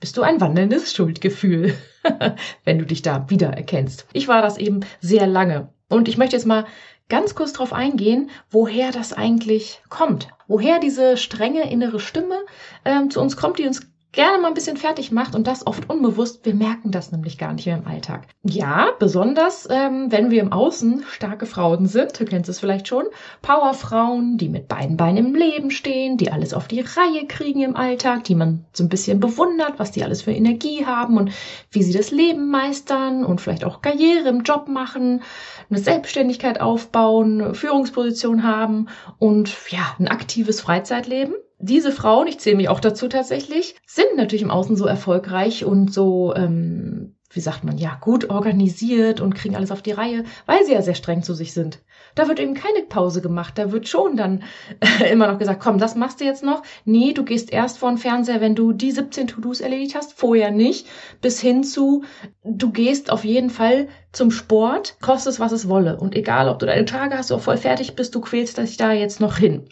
bist 0.00 0.16
du 0.16 0.22
ein 0.22 0.40
wandelndes 0.40 0.92
Schuldgefühl, 0.92 1.74
wenn 2.64 2.78
du 2.78 2.84
dich 2.84 3.02
da 3.02 3.30
wiedererkennst. 3.30 4.06
Ich 4.12 4.26
war 4.26 4.42
das 4.42 4.58
eben 4.58 4.80
sehr 5.00 5.26
lange. 5.26 5.68
Und 5.88 6.08
ich 6.08 6.16
möchte 6.16 6.36
jetzt 6.36 6.46
mal 6.46 6.66
ganz 7.08 7.34
kurz 7.34 7.52
darauf 7.52 7.72
eingehen, 7.72 8.30
woher 8.50 8.90
das 8.90 9.12
eigentlich 9.12 9.82
kommt. 9.88 10.28
Woher 10.46 10.78
diese 10.78 11.16
strenge 11.16 11.70
innere 11.70 12.00
Stimme 12.00 12.44
ähm, 12.84 13.10
zu 13.10 13.20
uns 13.20 13.36
kommt, 13.36 13.58
die 13.58 13.66
uns 13.66 13.93
gerne 14.14 14.38
mal 14.38 14.48
ein 14.48 14.54
bisschen 14.54 14.76
fertig 14.76 15.12
macht 15.12 15.34
und 15.34 15.46
das 15.46 15.66
oft 15.66 15.90
unbewusst. 15.90 16.44
Wir 16.44 16.54
merken 16.54 16.90
das 16.90 17.12
nämlich 17.12 17.38
gar 17.38 17.52
nicht 17.52 17.66
mehr 17.66 17.76
im 17.76 17.86
Alltag. 17.86 18.28
Ja, 18.42 18.88
besonders 18.98 19.68
ähm, 19.70 20.10
wenn 20.10 20.30
wir 20.30 20.40
im 20.40 20.52
Außen 20.52 21.04
starke 21.10 21.46
Frauen 21.46 21.86
sind, 21.86 22.18
du 22.18 22.24
kennst 22.24 22.48
es 22.48 22.60
vielleicht 22.60 22.88
schon, 22.88 23.04
Powerfrauen, 23.42 24.38
die 24.38 24.48
mit 24.48 24.68
beiden 24.68 24.96
Beinen 24.96 25.26
im 25.26 25.34
Leben 25.34 25.70
stehen, 25.70 26.16
die 26.16 26.30
alles 26.30 26.54
auf 26.54 26.68
die 26.68 26.80
Reihe 26.80 27.26
kriegen 27.26 27.62
im 27.62 27.76
Alltag, 27.76 28.24
die 28.24 28.34
man 28.34 28.64
so 28.72 28.84
ein 28.84 28.88
bisschen 28.88 29.20
bewundert, 29.20 29.78
was 29.78 29.90
die 29.90 30.04
alles 30.04 30.22
für 30.22 30.32
Energie 30.32 30.86
haben 30.86 31.16
und 31.16 31.30
wie 31.70 31.82
sie 31.82 31.92
das 31.92 32.10
Leben 32.10 32.50
meistern 32.50 33.24
und 33.24 33.40
vielleicht 33.40 33.64
auch 33.64 33.82
Karriere 33.82 34.28
im 34.28 34.42
Job 34.42 34.68
machen, 34.68 35.22
eine 35.70 35.78
Selbstständigkeit 35.78 36.60
aufbauen, 36.60 37.54
Führungsposition 37.54 38.42
haben 38.42 38.88
und 39.18 39.54
ja, 39.70 39.94
ein 39.98 40.08
aktives 40.08 40.60
Freizeitleben 40.60 41.34
diese 41.58 41.92
Frauen, 41.92 42.26
ich 42.26 42.38
zähle 42.38 42.56
mich 42.56 42.68
auch 42.68 42.80
dazu 42.80 43.08
tatsächlich, 43.08 43.76
sind 43.86 44.16
natürlich 44.16 44.42
im 44.42 44.50
Außen 44.50 44.76
so 44.76 44.86
erfolgreich 44.86 45.64
und 45.64 45.92
so, 45.92 46.34
ähm, 46.34 47.14
wie 47.30 47.40
sagt 47.40 47.64
man, 47.64 47.78
ja, 47.78 47.96
gut 48.00 48.30
organisiert 48.30 49.20
und 49.20 49.34
kriegen 49.34 49.56
alles 49.56 49.72
auf 49.72 49.82
die 49.82 49.92
Reihe, 49.92 50.24
weil 50.46 50.64
sie 50.64 50.72
ja 50.72 50.82
sehr 50.82 50.94
streng 50.94 51.22
zu 51.22 51.34
sich 51.34 51.52
sind. 51.52 51.80
Da 52.14 52.28
wird 52.28 52.38
eben 52.38 52.54
keine 52.54 52.82
Pause 52.82 53.20
gemacht. 53.22 53.54
Da 53.56 53.72
wird 53.72 53.88
schon 53.88 54.16
dann 54.16 54.44
immer 55.10 55.26
noch 55.26 55.38
gesagt, 55.38 55.60
komm, 55.60 55.78
das 55.78 55.96
machst 55.96 56.20
du 56.20 56.24
jetzt 56.24 56.44
noch. 56.44 56.62
Nee, 56.84 57.12
du 57.12 57.24
gehst 57.24 57.52
erst 57.52 57.78
vor 57.78 57.90
den 57.90 57.98
Fernseher, 57.98 58.40
wenn 58.40 58.54
du 58.54 58.72
die 58.72 58.92
17 58.92 59.26
To-Dos 59.26 59.60
erledigt 59.60 59.96
hast, 59.96 60.12
vorher 60.12 60.52
nicht. 60.52 60.86
Bis 61.20 61.40
hin 61.40 61.64
zu, 61.64 62.04
du 62.44 62.70
gehst 62.70 63.10
auf 63.10 63.24
jeden 63.24 63.50
Fall 63.50 63.88
zum 64.12 64.30
Sport, 64.30 64.96
kostet 65.00 65.32
es, 65.32 65.40
was 65.40 65.52
es 65.52 65.68
wolle. 65.68 65.98
Und 65.98 66.14
egal, 66.14 66.48
ob 66.48 66.60
du 66.60 66.66
deine 66.66 66.84
Tage 66.84 67.18
hast 67.18 67.32
oder 67.32 67.40
voll 67.40 67.56
fertig 67.56 67.96
bist, 67.96 68.14
du 68.14 68.20
quälst 68.20 68.58
dich 68.58 68.76
da 68.76 68.92
jetzt 68.92 69.20
noch 69.20 69.38
hin. 69.38 69.68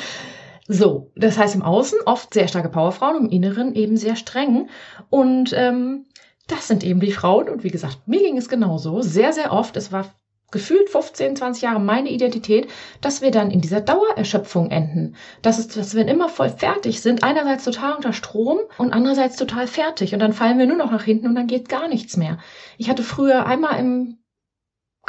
So, 0.71 1.11
das 1.15 1.39
heißt 1.39 1.55
im 1.55 1.63
Außen 1.63 1.97
oft 2.05 2.31
sehr 2.31 2.47
starke 2.47 2.69
Powerfrauen, 2.69 3.17
im 3.17 3.29
Inneren 3.29 3.73
eben 3.73 3.97
sehr 3.97 4.15
streng. 4.15 4.69
Und 5.09 5.51
ähm, 5.51 6.05
das 6.47 6.67
sind 6.67 6.83
eben 6.83 6.99
die 6.99 7.11
Frauen. 7.11 7.49
Und 7.49 7.63
wie 7.63 7.71
gesagt, 7.71 8.07
mir 8.07 8.19
ging 8.19 8.37
es 8.37 8.49
genauso. 8.49 9.01
Sehr, 9.01 9.33
sehr 9.33 9.51
oft. 9.51 9.75
Es 9.77 9.91
war 9.91 10.05
gefühlt 10.51 10.87
15, 10.91 11.37
20 11.37 11.63
Jahre 11.63 11.79
meine 11.79 12.11
Identität, 12.11 12.67
dass 13.01 13.23
wir 13.23 13.31
dann 13.31 13.49
in 13.49 13.61
dieser 13.61 13.81
Dauererschöpfung 13.81 14.69
enden. 14.69 15.15
Das 15.41 15.57
ist, 15.57 15.75
dass 15.75 15.95
wir 15.95 16.07
immer 16.07 16.29
voll 16.29 16.49
fertig 16.49 17.01
sind, 17.01 17.23
einerseits 17.23 17.63
total 17.63 17.95
unter 17.95 18.13
Strom 18.13 18.59
und 18.77 18.93
andererseits 18.93 19.37
total 19.37 19.65
fertig. 19.65 20.13
Und 20.13 20.19
dann 20.19 20.33
fallen 20.33 20.59
wir 20.59 20.67
nur 20.67 20.77
noch 20.77 20.91
nach 20.91 21.03
hinten 21.03 21.25
und 21.25 21.33
dann 21.33 21.47
geht 21.47 21.67
gar 21.67 21.87
nichts 21.87 22.15
mehr. 22.15 22.37
Ich 22.77 22.91
hatte 22.91 23.01
früher 23.01 23.47
einmal 23.47 23.79
im 23.79 24.18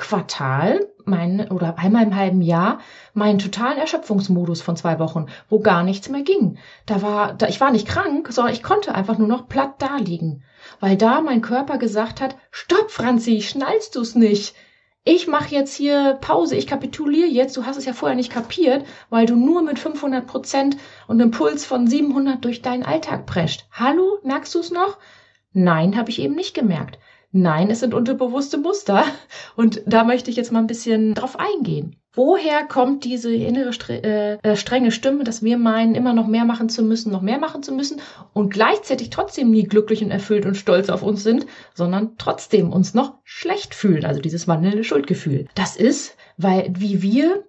Quartal, 0.01 0.89
mein, 1.05 1.51
oder 1.51 1.79
einmal 1.79 2.05
im 2.05 2.17
halben 2.17 2.41
Jahr, 2.41 2.81
meinen 3.13 3.39
totalen 3.39 3.79
Erschöpfungsmodus 3.79 4.63
von 4.63 4.75
zwei 4.75 4.99
Wochen, 4.99 5.27
wo 5.51 5.61
gar 5.61 5.83
nichts 5.83 6.09
mehr 6.09 6.23
ging. 6.23 6.57
Da 6.87 7.03
war, 7.03 7.35
da, 7.35 7.49
ich 7.49 7.61
war 7.61 7.71
nicht 7.71 7.87
krank, 7.87 8.29
sondern 8.33 8.55
ich 8.55 8.63
konnte 8.63 8.95
einfach 8.95 9.19
nur 9.19 9.29
noch 9.29 9.47
platt 9.47 9.75
da 9.79 9.99
liegen. 9.99 10.43
Weil 10.81 10.97
da 10.97 11.21
mein 11.21 11.43
Körper 11.43 11.77
gesagt 11.77 12.23
hat, 12.23 12.37
stopp, 12.51 12.91
Franzi, 12.91 13.43
schnallst 13.43 13.95
du's 13.95 14.15
nicht? 14.15 14.55
Ich 15.05 15.27
mache 15.27 15.55
jetzt 15.55 15.75
hier 15.75 16.19
Pause, 16.21 16.57
ich 16.57 16.67
kapituliere 16.67 17.29
jetzt, 17.29 17.57
du 17.57 17.67
hast 17.67 17.77
es 17.77 17.85
ja 17.85 17.93
vorher 17.93 18.17
nicht 18.17 18.33
kapiert, 18.33 18.87
weil 19.11 19.27
du 19.27 19.37
nur 19.37 19.63
mit 19.63 19.79
500 19.79 20.27
Prozent 20.27 20.77
und 21.09 21.21
einem 21.21 21.31
Puls 21.31 21.67
von 21.67 21.87
700 21.87 22.43
durch 22.45 22.63
deinen 22.63 22.85
Alltag 22.85 23.27
prescht. 23.27 23.67
Hallo, 23.71 24.19
merkst 24.25 24.55
du's 24.55 24.71
noch? 24.71 24.99
Nein, 25.53 25.97
habe 25.97 26.11
ich 26.11 26.21
eben 26.21 26.35
nicht 26.35 26.55
gemerkt. 26.55 26.99
Nein, 27.33 27.71
es 27.71 27.81
sind 27.81 27.95
unterbewusste 27.95 28.59
Muster. 28.59 29.05
Und 29.57 29.83
da 29.87 30.05
möchte 30.05 30.31
ich 30.31 30.37
jetzt 30.37 30.51
mal 30.51 30.59
ein 30.59 30.67
bisschen 30.67 31.15
drauf 31.15 31.39
eingehen. 31.39 31.97
Woher 32.13 32.65
kommt 32.65 33.05
diese 33.05 33.33
innere 33.33 33.71
äh, 33.89 34.39
äh, 34.43 34.57
strenge 34.57 34.91
Stimme, 34.91 35.23
dass 35.23 35.45
wir 35.45 35.57
meinen, 35.59 35.95
immer 35.95 36.13
noch 36.13 36.27
mehr 36.27 36.45
machen 36.45 36.69
zu 36.69 36.83
müssen, 36.83 37.13
noch 37.13 37.23
mehr 37.23 37.39
machen 37.39 37.63
zu 37.63 37.73
müssen 37.73 38.01
und 38.33 38.53
gleichzeitig 38.53 39.11
trotzdem 39.11 39.53
nie 39.53 39.63
glücklich 39.63 40.03
und 40.03 40.11
erfüllt 40.11 40.45
und 40.45 40.57
stolz 40.57 40.89
auf 40.89 41.05
uns 41.05 41.23
sind, 41.23 41.47
sondern 41.73 42.17
trotzdem 42.19 42.73
uns 42.73 42.95
noch 42.95 43.19
schlecht 43.23 43.77
fühlen, 43.77 44.05
also 44.05 44.21
dieses 44.21 44.49
wandelnde 44.49 44.83
Schuldgefühl. 44.83 45.47
Das 45.55 45.77
ist, 45.77 46.17
weil 46.37 46.73
wie 46.77 47.01
wir 47.01 47.45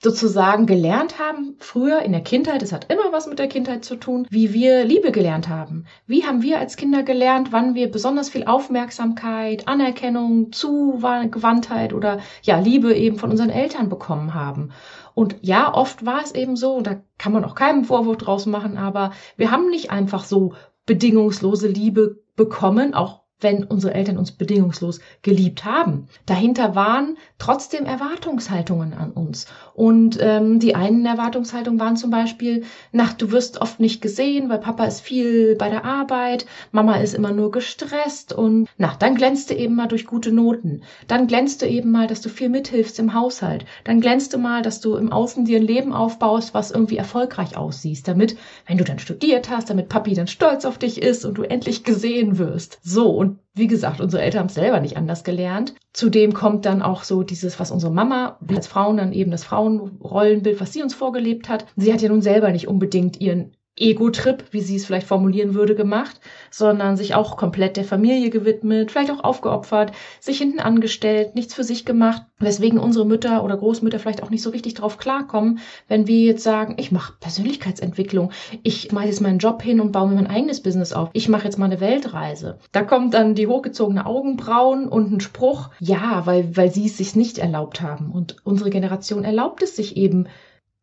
sozusagen 0.00 0.66
gelernt 0.66 1.18
haben, 1.18 1.56
früher 1.58 2.02
in 2.02 2.12
der 2.12 2.20
Kindheit, 2.20 2.62
es 2.62 2.72
hat 2.72 2.92
immer 2.92 3.12
was 3.12 3.26
mit 3.26 3.38
der 3.38 3.48
Kindheit 3.48 3.84
zu 3.84 3.96
tun, 3.96 4.26
wie 4.30 4.52
wir 4.52 4.84
Liebe 4.84 5.10
gelernt 5.10 5.48
haben. 5.48 5.86
Wie 6.06 6.24
haben 6.24 6.42
wir 6.42 6.60
als 6.60 6.76
Kinder 6.76 7.02
gelernt, 7.02 7.50
wann 7.50 7.74
wir 7.74 7.90
besonders 7.90 8.28
viel 8.28 8.44
Aufmerksamkeit, 8.44 9.66
Anerkennung, 9.66 10.52
Zugewandtheit 10.52 11.92
oder 11.92 12.20
ja, 12.42 12.60
Liebe 12.60 12.94
eben 12.94 13.18
von 13.18 13.30
unseren 13.30 13.50
Eltern 13.50 13.88
bekommen 13.88 14.34
haben. 14.34 14.70
Und 15.14 15.36
ja, 15.40 15.74
oft 15.74 16.06
war 16.06 16.22
es 16.22 16.32
eben 16.32 16.54
so, 16.54 16.74
und 16.74 16.86
da 16.86 17.02
kann 17.18 17.32
man 17.32 17.44
auch 17.44 17.56
keinen 17.56 17.84
Vorwurf 17.84 18.18
draus 18.18 18.46
machen, 18.46 18.78
aber 18.78 19.10
wir 19.36 19.50
haben 19.50 19.68
nicht 19.68 19.90
einfach 19.90 20.22
so 20.24 20.54
bedingungslose 20.86 21.66
Liebe 21.66 22.22
bekommen, 22.36 22.94
auch 22.94 23.22
wenn 23.40 23.64
unsere 23.64 23.94
Eltern 23.94 24.18
uns 24.18 24.32
bedingungslos 24.32 25.00
geliebt 25.22 25.64
haben. 25.64 26.08
Dahinter 26.26 26.74
waren 26.74 27.16
trotzdem 27.38 27.84
Erwartungshaltungen 27.84 28.94
an 28.94 29.12
uns. 29.12 29.46
Und 29.74 30.18
ähm, 30.20 30.58
die 30.58 30.74
einen 30.74 31.06
Erwartungshaltungen 31.06 31.78
waren 31.78 31.96
zum 31.96 32.10
Beispiel, 32.10 32.64
nach 32.90 33.12
du 33.12 33.30
wirst 33.30 33.60
oft 33.60 33.78
nicht 33.78 34.02
gesehen, 34.02 34.48
weil 34.48 34.58
Papa 34.58 34.84
ist 34.84 35.00
viel 35.00 35.54
bei 35.56 35.68
der 35.68 35.84
Arbeit, 35.84 36.46
Mama 36.72 36.96
ist 36.96 37.14
immer 37.14 37.32
nur 37.32 37.52
gestresst 37.52 38.32
und 38.32 38.68
na, 38.76 38.96
dann 38.98 39.14
glänzte 39.14 39.54
eben 39.54 39.76
mal 39.76 39.86
durch 39.86 40.06
gute 40.06 40.32
Noten. 40.32 40.82
Dann 41.06 41.28
glänzte 41.28 41.66
eben 41.66 41.92
mal, 41.92 42.08
dass 42.08 42.20
du 42.20 42.28
viel 42.28 42.48
mithilfst 42.48 42.98
im 42.98 43.14
Haushalt. 43.14 43.64
Dann 43.84 44.00
glänzte 44.00 44.38
mal, 44.38 44.62
dass 44.62 44.80
du 44.80 44.96
im 44.96 45.12
Außen 45.12 45.44
dir 45.44 45.60
ein 45.60 45.66
Leben 45.66 45.92
aufbaust, 45.92 46.54
was 46.54 46.72
irgendwie 46.72 46.96
erfolgreich 46.96 47.56
aussiehst, 47.56 48.08
damit, 48.08 48.36
wenn 48.66 48.78
du 48.78 48.84
dann 48.84 48.98
studiert 48.98 49.48
hast, 49.48 49.70
damit 49.70 49.88
Papi 49.88 50.14
dann 50.14 50.26
stolz 50.26 50.64
auf 50.64 50.78
dich 50.78 51.00
ist 51.00 51.24
und 51.24 51.38
du 51.38 51.42
endlich 51.42 51.84
gesehen 51.84 52.38
wirst. 52.38 52.78
So, 52.82 53.10
und 53.10 53.27
und 53.28 53.40
wie 53.54 53.66
gesagt, 53.66 54.00
unsere 54.00 54.22
Eltern 54.22 54.40
haben 54.40 54.46
es 54.48 54.54
selber 54.54 54.80
nicht 54.80 54.96
anders 54.96 55.22
gelernt. 55.22 55.74
Zudem 55.92 56.32
kommt 56.32 56.64
dann 56.64 56.80
auch 56.80 57.02
so 57.02 57.22
dieses, 57.22 57.60
was 57.60 57.70
unsere 57.70 57.92
Mama 57.92 58.38
als 58.48 58.66
Frauen 58.66 58.96
dann 58.96 59.12
eben 59.12 59.30
das 59.30 59.44
Frauenrollenbild, 59.44 60.60
was 60.60 60.72
sie 60.72 60.82
uns 60.82 60.94
vorgelebt 60.94 61.48
hat. 61.48 61.66
Sie 61.76 61.92
hat 61.92 62.00
ja 62.00 62.08
nun 62.08 62.22
selber 62.22 62.50
nicht 62.50 62.68
unbedingt 62.68 63.20
ihren 63.20 63.52
Ego-Trip, 63.80 64.44
wie 64.50 64.60
sie 64.60 64.76
es 64.76 64.86
vielleicht 64.86 65.06
formulieren 65.06 65.54
würde, 65.54 65.74
gemacht, 65.74 66.20
sondern 66.50 66.96
sich 66.96 67.14
auch 67.14 67.36
komplett 67.36 67.76
der 67.76 67.84
Familie 67.84 68.30
gewidmet, 68.30 68.90
vielleicht 68.90 69.10
auch 69.10 69.24
aufgeopfert, 69.24 69.92
sich 70.20 70.38
hinten 70.38 70.60
angestellt, 70.60 71.34
nichts 71.34 71.54
für 71.54 71.64
sich 71.64 71.84
gemacht, 71.84 72.22
weswegen 72.38 72.78
unsere 72.78 73.06
Mütter 73.06 73.44
oder 73.44 73.56
Großmütter 73.56 73.98
vielleicht 73.98 74.22
auch 74.22 74.30
nicht 74.30 74.42
so 74.42 74.50
richtig 74.50 74.74
drauf 74.74 74.98
klarkommen, 74.98 75.60
wenn 75.88 76.06
wir 76.06 76.20
jetzt 76.20 76.42
sagen, 76.42 76.76
ich 76.78 76.92
mache 76.92 77.14
Persönlichkeitsentwicklung, 77.20 78.30
ich 78.62 78.92
mache 78.92 79.06
jetzt 79.06 79.20
meinen 79.20 79.38
Job 79.38 79.62
hin 79.62 79.80
und 79.80 79.92
baue 79.92 80.08
mir 80.08 80.16
mein 80.16 80.26
eigenes 80.26 80.62
Business 80.62 80.92
auf, 80.92 81.10
ich 81.12 81.28
mache 81.28 81.44
jetzt 81.44 81.58
mal 81.58 81.66
eine 81.66 81.80
Weltreise. 81.80 82.58
Da 82.72 82.82
kommt 82.82 83.14
dann 83.14 83.34
die 83.34 83.46
hochgezogene 83.46 84.06
Augenbrauen 84.06 84.88
und 84.88 85.12
ein 85.12 85.20
Spruch, 85.20 85.70
ja, 85.80 86.22
weil, 86.26 86.56
weil 86.56 86.72
sie 86.72 86.86
es 86.86 86.96
sich 86.96 87.16
nicht 87.16 87.38
erlaubt 87.38 87.80
haben. 87.80 88.10
Und 88.12 88.36
unsere 88.44 88.70
Generation 88.70 89.24
erlaubt 89.24 89.62
es 89.62 89.76
sich 89.76 89.96
eben, 89.96 90.26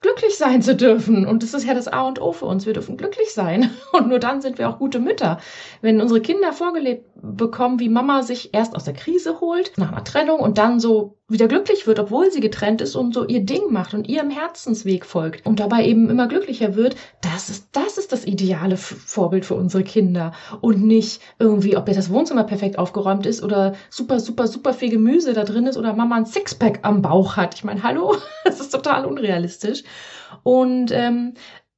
glücklich 0.06 0.38
sein 0.38 0.62
zu 0.62 0.76
dürfen. 0.76 1.26
Und 1.26 1.42
das 1.42 1.56
ist 1.56 1.66
ja 1.66 1.74
das 1.74 1.88
A 1.88 2.02
und 2.02 2.22
O 2.22 2.32
für 2.32 2.46
uns. 2.46 2.68
Wir 2.68 2.74
dürfen 2.74 2.96
glücklich 2.96 3.34
sein. 3.34 3.72
Und 3.92 4.08
nur 4.08 4.20
dann 4.20 4.40
sind 4.42 4.60
wir 4.60 4.70
auch 4.70 4.78
gute 4.78 5.00
Mütter. 5.00 5.40
Wenn 5.82 6.00
unsere 6.00 6.22
Kinder 6.22 6.54
vorgelebt 6.54 7.10
bekommen, 7.16 7.80
wie 7.80 7.90
Mama 7.90 8.22
sich 8.22 8.54
erst 8.54 8.76
aus 8.76 8.84
der 8.84 8.94
Krise 8.94 9.42
holt, 9.42 9.74
nach 9.78 9.92
einer 9.92 10.04
Trennung 10.04 10.40
und 10.40 10.60
dann 10.60 10.80
so 10.80 11.18
wieder 11.28 11.48
glücklich 11.48 11.88
wird, 11.88 11.98
obwohl 12.00 12.30
sie 12.30 12.40
getrennt 12.40 12.82
ist 12.82 12.96
und 12.96 13.14
so 13.14 13.26
ihr 13.26 13.44
Ding 13.44 13.72
macht 13.72 13.96
und 13.96 14.08
ihrem 14.08 14.30
Herzensweg 14.30 15.06
folgt 15.06 15.44
und 15.46 15.60
dabei 15.60 15.86
eben 15.86 16.10
immer 16.10 16.28
glücklicher 16.28 16.76
wird, 16.76 16.96
das 17.22 17.50
ist, 17.50 17.70
das 17.72 17.98
ist 17.98 18.12
das 18.12 18.26
ideale 18.26 18.78
Vorbild 18.78 19.44
für 19.44 19.56
unsere 19.56 19.84
Kinder. 19.84 20.34
Und 20.62 20.86
nicht 20.86 21.22
irgendwie, 21.40 21.78
ob 21.78 21.88
jetzt 21.88 21.98
das 21.98 22.12
Wohnzimmer 22.12 22.44
perfekt 22.44 22.78
aufgeräumt 22.78 23.26
ist 23.26 23.42
oder 23.42 23.74
super, 23.90 24.20
super, 24.20 24.48
super 24.48 24.74
viel 24.74 24.92
Gemüse 24.92 25.34
da 25.34 25.44
drin 25.44 25.66
ist 25.66 25.78
oder 25.78 25.94
Mama 25.94 26.16
ein 26.16 26.28
Sixpack 26.28 26.80
am 26.84 27.02
Bauch 27.02 27.38
hat. 27.38 27.56
Ich 27.56 27.64
meine, 27.64 27.82
hallo, 27.82 28.16
das 28.44 28.60
ist 28.60 28.70
total 28.70 29.06
unrealistisch. 29.06 29.84
Und 30.44 30.92
ähm, 30.92 31.34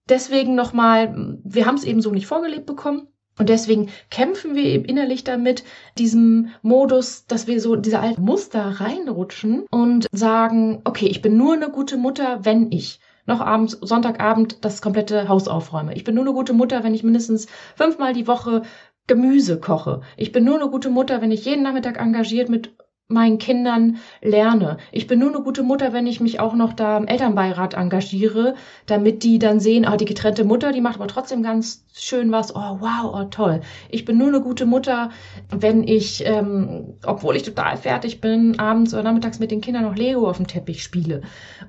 deswegen 0.10 0.56
nochmal, 0.56 1.40
wir 1.44 1.66
haben 1.66 1.76
es 1.76 1.86
eben 1.86 2.02
so 2.02 2.12
nicht 2.12 2.28
vorgelebt 2.28 2.66
bekommen. 2.66 3.08
Und 3.38 3.50
deswegen 3.50 3.90
kämpfen 4.10 4.56
wir 4.56 4.64
eben 4.64 4.86
innerlich 4.86 5.24
damit, 5.24 5.64
diesem 5.98 6.50
Modus, 6.62 7.26
dass 7.28 7.48
wir 7.48 7.62
so 7.62 7.76
diese 7.76 8.00
alten 8.00 8.24
Muster 8.24 8.80
reinrutschen 8.80 9.66
und 9.70 10.08
sagen, 10.12 10.82
okay, 10.84 11.08
ich 11.08 11.22
bin 11.22 11.38
nur 11.38 11.54
eine 11.54 11.70
gute 11.70 11.98
Mutter, 11.98 12.46
wenn 12.46 12.72
ich 12.72 13.00
noch 13.28 13.42
abends, 13.42 13.78
Sonntagabend 13.82 14.64
das 14.66 14.82
komplette 14.82 15.28
Haus 15.28 15.48
aufräume. 15.48 15.94
Ich 15.94 16.04
bin 16.04 16.16
nur 16.16 16.24
eine 16.24 16.34
gute 16.34 16.54
Mutter, 16.54 16.84
wenn 16.84 16.94
ich 16.94 17.04
mindestens 17.04 17.48
fünfmal 17.76 18.14
die 18.14 18.28
Woche 18.28 18.64
Gemüse 19.06 19.60
koche. 19.60 20.02
Ich 20.18 20.32
bin 20.32 20.44
nur 20.44 20.56
eine 20.56 20.70
gute 20.70 20.90
Mutter, 20.90 21.22
wenn 21.22 21.32
ich 21.32 21.46
jeden 21.46 21.64
Nachmittag 21.64 22.00
engagiert 22.00 22.50
mit 22.50 22.76
meinen 23.10 23.38
Kindern 23.38 24.00
lerne. 24.22 24.78
Ich 24.92 25.08
bin 25.08 25.20
nur 25.20 25.30
eine 25.30 25.42
gute 25.42 25.64
Mutter, 25.64 25.94
wenn 25.94 26.08
ich 26.08 26.20
mich 26.20 26.42
auch 26.42 26.54
noch 26.56 26.74
da 26.74 26.98
im 26.98 27.08
Elternbeirat 27.08 27.74
engagiere, 27.74 28.56
damit 28.86 29.24
die 29.24 29.40
dann 29.40 29.62
sehen, 29.62 29.86
ah, 29.86 29.96
die 29.96 30.04
getrennte 30.04 30.44
Mutter, 30.44 30.74
die 30.74 30.82
macht 30.82 30.98
aber 30.98 31.08
trotzdem 31.08 31.42
ganz 31.42 31.86
schön 31.94 32.34
was. 32.34 32.54
Oh, 32.54 32.80
wow, 32.80 33.14
oh, 33.14 33.24
toll. 33.32 33.62
Ich 33.90 34.04
bin 34.04 34.18
nur 34.18 34.28
eine 34.28 34.42
gute 34.42 34.66
Mutter, 34.66 35.10
wenn 35.50 35.88
ich, 35.88 36.26
ähm, 36.26 36.96
obwohl 37.06 37.38
ich 37.38 37.44
total 37.44 37.78
fertig 37.78 38.20
bin, 38.20 38.60
abends 38.60 38.94
oder 38.94 39.04
nachmittags 39.04 39.40
mit 39.40 39.52
den 39.52 39.62
Kindern 39.62 39.84
noch 39.84 39.96
Lego 39.96 40.30
auf 40.30 40.38
dem 40.38 40.48
Teppich 40.48 40.84
spiele. 40.84 41.22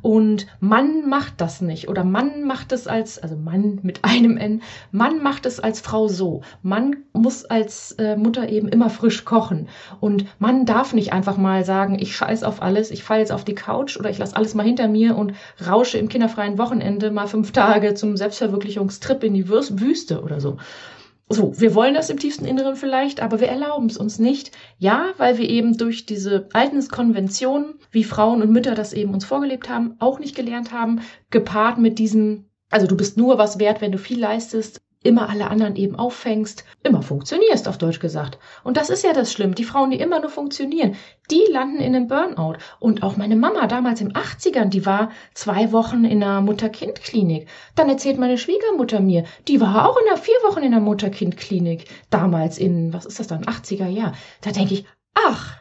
Und 0.02 0.48
Mann 0.58 1.08
macht 1.08 1.40
das 1.40 1.60
nicht. 1.60 1.88
Oder 1.88 2.02
Mann 2.02 2.44
macht 2.44 2.72
es 2.72 2.88
als, 2.88 3.18
also 3.18 3.36
Mann 3.36 3.78
mit 3.84 4.04
einem 4.04 4.36
N, 4.36 4.62
Mann 4.90 5.22
macht 5.22 5.46
es 5.46 5.60
als 5.60 5.80
Frau 5.80 6.08
so. 6.08 6.42
Mann 6.62 6.96
muss 7.12 7.44
als 7.44 7.92
äh, 7.92 8.16
Mutter 8.16 8.48
eben 8.48 8.66
immer 8.66 8.90
frisch 8.90 9.24
kochen. 9.24 9.68
Und 10.00 10.26
Mann 10.40 10.66
darf 10.66 10.92
nicht 10.92 11.12
einfach 11.12 11.27
einfach 11.28 11.42
mal 11.42 11.62
sagen, 11.62 11.98
ich 12.00 12.16
scheiß 12.16 12.42
auf 12.42 12.62
alles, 12.62 12.90
ich 12.90 13.04
falle 13.04 13.20
jetzt 13.20 13.32
auf 13.32 13.44
die 13.44 13.54
Couch 13.54 13.98
oder 13.98 14.08
ich 14.08 14.16
lasse 14.16 14.34
alles 14.34 14.54
mal 14.54 14.64
hinter 14.64 14.88
mir 14.88 15.14
und 15.14 15.34
rausche 15.66 15.98
im 15.98 16.08
kinderfreien 16.08 16.56
Wochenende 16.56 17.10
mal 17.10 17.26
fünf 17.26 17.52
Tage 17.52 17.92
zum 17.92 18.16
Selbstverwirklichungstrip 18.16 19.22
in 19.22 19.34
die 19.34 19.46
Wüste 19.48 20.22
oder 20.22 20.40
so. 20.40 20.56
So, 21.28 21.52
wir 21.60 21.74
wollen 21.74 21.92
das 21.92 22.08
im 22.08 22.18
tiefsten 22.18 22.46
Inneren 22.46 22.76
vielleicht, 22.76 23.20
aber 23.20 23.40
wir 23.40 23.48
erlauben 23.48 23.88
es 23.88 23.98
uns 23.98 24.18
nicht. 24.18 24.52
Ja, 24.78 25.10
weil 25.18 25.36
wir 25.36 25.46
eben 25.46 25.76
durch 25.76 26.06
diese 26.06 26.48
alten 26.54 26.88
Konventionen, 26.88 27.74
wie 27.90 28.04
Frauen 28.04 28.40
und 28.40 28.50
Mütter 28.50 28.74
das 28.74 28.94
eben 28.94 29.12
uns 29.12 29.26
vorgelebt 29.26 29.68
haben, 29.68 29.96
auch 29.98 30.20
nicht 30.20 30.34
gelernt 30.34 30.72
haben, 30.72 31.02
gepaart 31.30 31.76
mit 31.76 31.98
diesem, 31.98 32.46
also 32.70 32.86
du 32.86 32.96
bist 32.96 33.18
nur 33.18 33.36
was 33.36 33.58
wert, 33.58 33.82
wenn 33.82 33.92
du 33.92 33.98
viel 33.98 34.18
leistest, 34.18 34.80
immer 35.02 35.28
alle 35.28 35.48
anderen 35.48 35.76
eben 35.76 35.96
auffängst, 35.96 36.64
immer 36.82 37.02
funktionierst, 37.02 37.68
auf 37.68 37.78
Deutsch 37.78 38.00
gesagt. 38.00 38.38
Und 38.64 38.76
das 38.76 38.90
ist 38.90 39.04
ja 39.04 39.12
das 39.12 39.32
Schlimme. 39.32 39.54
Die 39.54 39.64
Frauen, 39.64 39.90
die 39.90 40.00
immer 40.00 40.20
nur 40.20 40.30
funktionieren, 40.30 40.96
die 41.30 41.42
landen 41.50 41.78
in 41.78 41.94
einem 41.94 42.08
Burnout. 42.08 42.56
Und 42.80 43.02
auch 43.02 43.16
meine 43.16 43.36
Mama 43.36 43.66
damals 43.68 44.00
im 44.00 44.12
80ern, 44.12 44.66
die 44.66 44.86
war 44.86 45.10
zwei 45.34 45.70
Wochen 45.70 46.04
in 46.04 46.22
einer 46.22 46.40
Mutter-Kind-Klinik. 46.40 47.48
Dann 47.76 47.88
erzählt 47.88 48.18
meine 48.18 48.38
Schwiegermutter 48.38 49.00
mir, 49.00 49.24
die 49.46 49.60
war 49.60 49.88
auch 49.88 49.96
in 49.98 50.08
einer 50.08 50.16
vier 50.16 50.36
Wochen 50.44 50.60
in 50.60 50.72
einer 50.72 50.80
Mutter-Kind-Klinik. 50.80 51.84
Damals 52.10 52.58
in, 52.58 52.92
was 52.92 53.06
ist 53.06 53.20
das 53.20 53.28
dann, 53.28 53.44
80er 53.44 53.88
Jahr. 53.88 54.12
Da 54.40 54.50
denke 54.50 54.74
ich, 54.74 54.84
ach, 55.14 55.56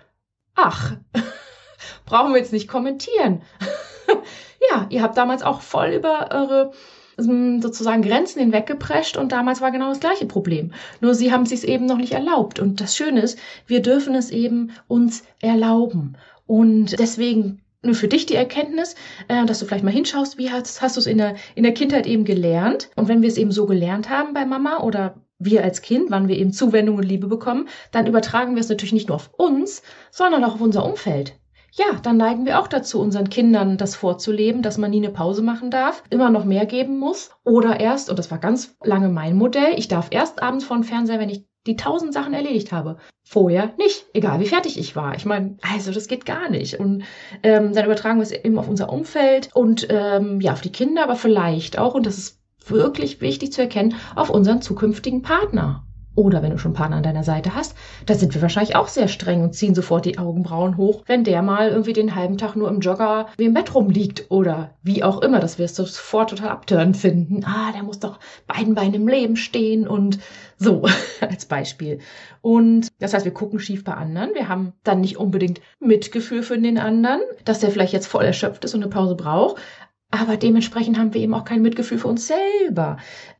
ach, 0.55 0.93
brauchen 2.05 2.33
wir 2.33 2.39
jetzt 2.39 2.53
nicht 2.53 2.67
kommentieren. 2.67 3.43
ja, 4.71 4.87
ihr 4.89 5.03
habt 5.03 5.17
damals 5.17 5.43
auch 5.43 5.61
voll 5.61 5.89
über 5.89 6.29
eure 6.31 6.71
sozusagen 7.17 8.03
Grenzen 8.03 8.39
hinweggeprescht 8.39 9.17
und 9.17 9.31
damals 9.31 9.59
war 9.59 9.71
genau 9.71 9.89
das 9.89 9.99
gleiche 9.99 10.25
Problem. 10.25 10.73
Nur 11.01 11.15
sie 11.15 11.31
haben 11.31 11.43
es 11.43 11.63
eben 11.63 11.85
noch 11.85 11.97
nicht 11.97 12.13
erlaubt. 12.13 12.59
Und 12.59 12.79
das 12.79 12.95
Schöne 12.95 13.21
ist, 13.21 13.39
wir 13.65 13.81
dürfen 13.81 14.13
es 14.15 14.29
eben 14.29 14.71
uns 14.87 15.23
erlauben. 15.41 16.15
Und 16.45 16.99
deswegen 16.99 17.61
nur 17.81 17.95
für 17.95 18.07
dich 18.07 18.25
die 18.25 18.35
Erkenntnis, 18.35 18.95
äh, 19.27 19.45
dass 19.45 19.59
du 19.59 19.65
vielleicht 19.65 19.83
mal 19.83 19.91
hinschaust, 19.91 20.37
wie 20.37 20.51
hast, 20.51 20.81
hast 20.81 20.95
du 20.95 20.99
es 20.99 21.07
in 21.07 21.17
der, 21.17 21.35
in 21.55 21.63
der 21.63 21.73
Kindheit 21.73 22.05
eben 22.05 22.25
gelernt? 22.25 22.89
Und 22.95 23.07
wenn 23.07 23.21
wir 23.21 23.29
es 23.29 23.37
eben 23.37 23.51
so 23.51 23.65
gelernt 23.65 24.09
haben 24.09 24.33
bei 24.33 24.45
Mama 24.45 24.81
oder 24.81 25.15
wir 25.39 25.63
als 25.63 25.81
Kind, 25.81 26.09
wann 26.09 26.27
wir 26.27 26.37
eben 26.37 26.51
Zuwendung 26.51 26.97
und 26.97 27.03
Liebe 27.03 27.27
bekommen, 27.27 27.67
dann 27.91 28.07
übertragen 28.07 28.55
wir 28.55 28.61
es 28.61 28.69
natürlich 28.69 28.93
nicht 28.93 29.07
nur 29.07 29.15
auf 29.15 29.29
uns, 29.37 29.83
sondern 30.11 30.43
auch 30.43 30.55
auf 30.55 30.61
unser 30.61 30.85
Umfeld 30.85 31.35
ja, 31.77 31.99
dann 32.01 32.17
neigen 32.17 32.45
wir 32.45 32.59
auch 32.59 32.67
dazu, 32.67 32.99
unseren 32.99 33.29
Kindern 33.29 33.77
das 33.77 33.95
vorzuleben, 33.95 34.61
dass 34.61 34.77
man 34.77 34.91
nie 34.91 34.97
eine 34.97 35.11
Pause 35.11 35.43
machen 35.43 35.69
darf, 35.69 36.03
immer 36.09 36.29
noch 36.29 36.43
mehr 36.43 36.65
geben 36.65 36.97
muss. 36.97 37.29
Oder 37.43 37.79
erst, 37.79 38.09
und 38.09 38.17
das 38.17 38.31
war 38.31 38.39
ganz 38.39 38.75
lange 38.83 39.09
mein 39.09 39.35
Modell, 39.35 39.73
ich 39.77 39.87
darf 39.87 40.07
erst 40.11 40.41
abends 40.41 40.65
vor 40.65 40.77
dem 40.77 40.83
Fernseher, 40.83 41.19
wenn 41.19 41.29
ich 41.29 41.45
die 41.67 41.75
tausend 41.75 42.13
Sachen 42.13 42.33
erledigt 42.33 42.71
habe. 42.71 42.97
Vorher 43.23 43.73
nicht, 43.77 44.05
egal 44.13 44.39
wie 44.39 44.47
fertig 44.47 44.79
ich 44.79 44.95
war. 44.95 45.15
Ich 45.15 45.25
meine, 45.25 45.57
also 45.61 45.91
das 45.91 46.07
geht 46.07 46.25
gar 46.25 46.49
nicht. 46.49 46.79
Und 46.79 47.03
ähm, 47.43 47.73
dann 47.73 47.85
übertragen 47.85 48.19
wir 48.19 48.23
es 48.23 48.31
eben 48.31 48.57
auf 48.57 48.69
unser 48.69 48.91
Umfeld 48.91 49.49
und 49.53 49.85
ähm, 49.89 50.39
ja, 50.39 50.53
auf 50.53 50.61
die 50.61 50.71
Kinder, 50.71 51.03
aber 51.03 51.15
vielleicht 51.15 51.77
auch, 51.77 51.93
und 51.93 52.05
das 52.05 52.17
ist 52.17 52.41
wirklich 52.65 53.21
wichtig 53.21 53.51
zu 53.53 53.61
erkennen, 53.61 53.95
auf 54.15 54.29
unseren 54.29 54.61
zukünftigen 54.61 55.21
Partner. 55.21 55.86
Oder 56.17 56.41
wenn 56.41 56.49
du 56.49 56.57
schon 56.57 56.69
einen 56.69 56.77
Partner 56.77 56.97
an 56.97 57.03
deiner 57.03 57.23
Seite 57.23 57.53
hast, 57.53 57.75
da 58.07 58.15
sind 58.15 58.33
wir 58.33 58.41
wahrscheinlich 58.41 58.75
auch 58.75 58.87
sehr 58.87 59.07
streng 59.07 59.43
und 59.43 59.53
ziehen 59.53 59.75
sofort 59.75 60.03
die 60.03 60.17
Augenbrauen 60.17 60.75
hoch, 60.75 61.03
wenn 61.05 61.23
der 61.23 61.43
mal 61.43 61.69
irgendwie 61.69 61.93
den 61.93 62.15
halben 62.15 62.39
Tag 62.39 62.55
nur 62.55 62.69
im 62.69 62.79
Jogger 62.79 63.27
wie 63.37 63.45
im 63.45 63.53
Bett 63.53 63.75
rumliegt 63.75 64.25
oder 64.29 64.71
wie 64.81 65.03
auch 65.03 65.21
immer, 65.21 65.39
dass 65.39 65.59
wir 65.59 65.65
es 65.65 65.75
sofort 65.75 66.31
total 66.31 66.49
abtören 66.49 66.95
finden. 66.95 67.43
Ah, 67.45 67.71
der 67.71 67.83
muss 67.83 67.99
doch 67.99 68.17
beiden 68.47 68.73
Beinen 68.73 68.95
im 68.95 69.07
Leben 69.07 69.35
stehen 69.35 69.87
und 69.87 70.17
so 70.57 70.87
als 71.21 71.45
Beispiel. 71.45 71.99
Und 72.41 72.87
das 72.99 73.13
heißt, 73.13 73.25
wir 73.25 73.33
gucken 73.33 73.59
schief 73.59 73.83
bei 73.83 73.93
anderen. 73.93 74.33
Wir 74.33 74.49
haben 74.49 74.73
dann 74.83 75.01
nicht 75.01 75.17
unbedingt 75.17 75.61
Mitgefühl 75.79 76.41
für 76.41 76.57
den 76.57 76.79
anderen, 76.79 77.21
dass 77.45 77.59
der 77.59 77.69
vielleicht 77.69 77.93
jetzt 77.93 78.07
voll 78.07 78.25
erschöpft 78.25 78.65
ist 78.65 78.73
und 78.73 78.81
eine 78.81 78.89
Pause 78.89 79.13
braucht. 79.13 79.61
Aber 80.09 80.37
dementsprechend 80.37 80.97
haben 80.97 81.13
wir 81.13 81.21
eben 81.21 81.33
auch 81.33 81.43
kein 81.43 81.61
Mitgefühl 81.61 81.97
für 81.97 82.07
uns 82.07 82.27
selber, 82.27 82.97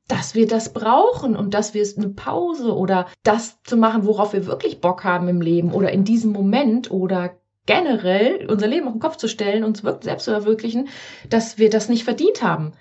dass 0.07 0.35
wir 0.35 0.47
das 0.47 0.73
brauchen 0.73 1.35
und 1.35 1.53
dass 1.53 1.73
wir 1.73 1.81
es 1.81 1.97
eine 1.97 2.09
Pause 2.09 2.75
oder 2.75 3.07
das 3.23 3.61
zu 3.63 3.77
machen, 3.77 4.05
worauf 4.05 4.33
wir 4.33 4.45
wirklich 4.45 4.79
Bock 4.79 5.03
haben 5.03 5.27
im 5.27 5.41
Leben 5.41 5.73
oder 5.73 5.91
in 5.91 6.03
diesem 6.03 6.31
Moment 6.31 6.91
oder 6.91 7.37
generell 7.65 8.47
unser 8.49 8.67
Leben 8.67 8.87
auf 8.87 8.93
den 8.93 9.01
Kopf 9.01 9.17
zu 9.17 9.27
stellen, 9.27 9.63
uns 9.63 9.79
selbst 9.79 10.23
zu 10.23 10.31
verwirklichen, 10.31 10.87
dass 11.29 11.57
wir 11.57 11.69
das 11.69 11.89
nicht 11.89 12.05
verdient 12.05 12.41
haben. 12.41 12.73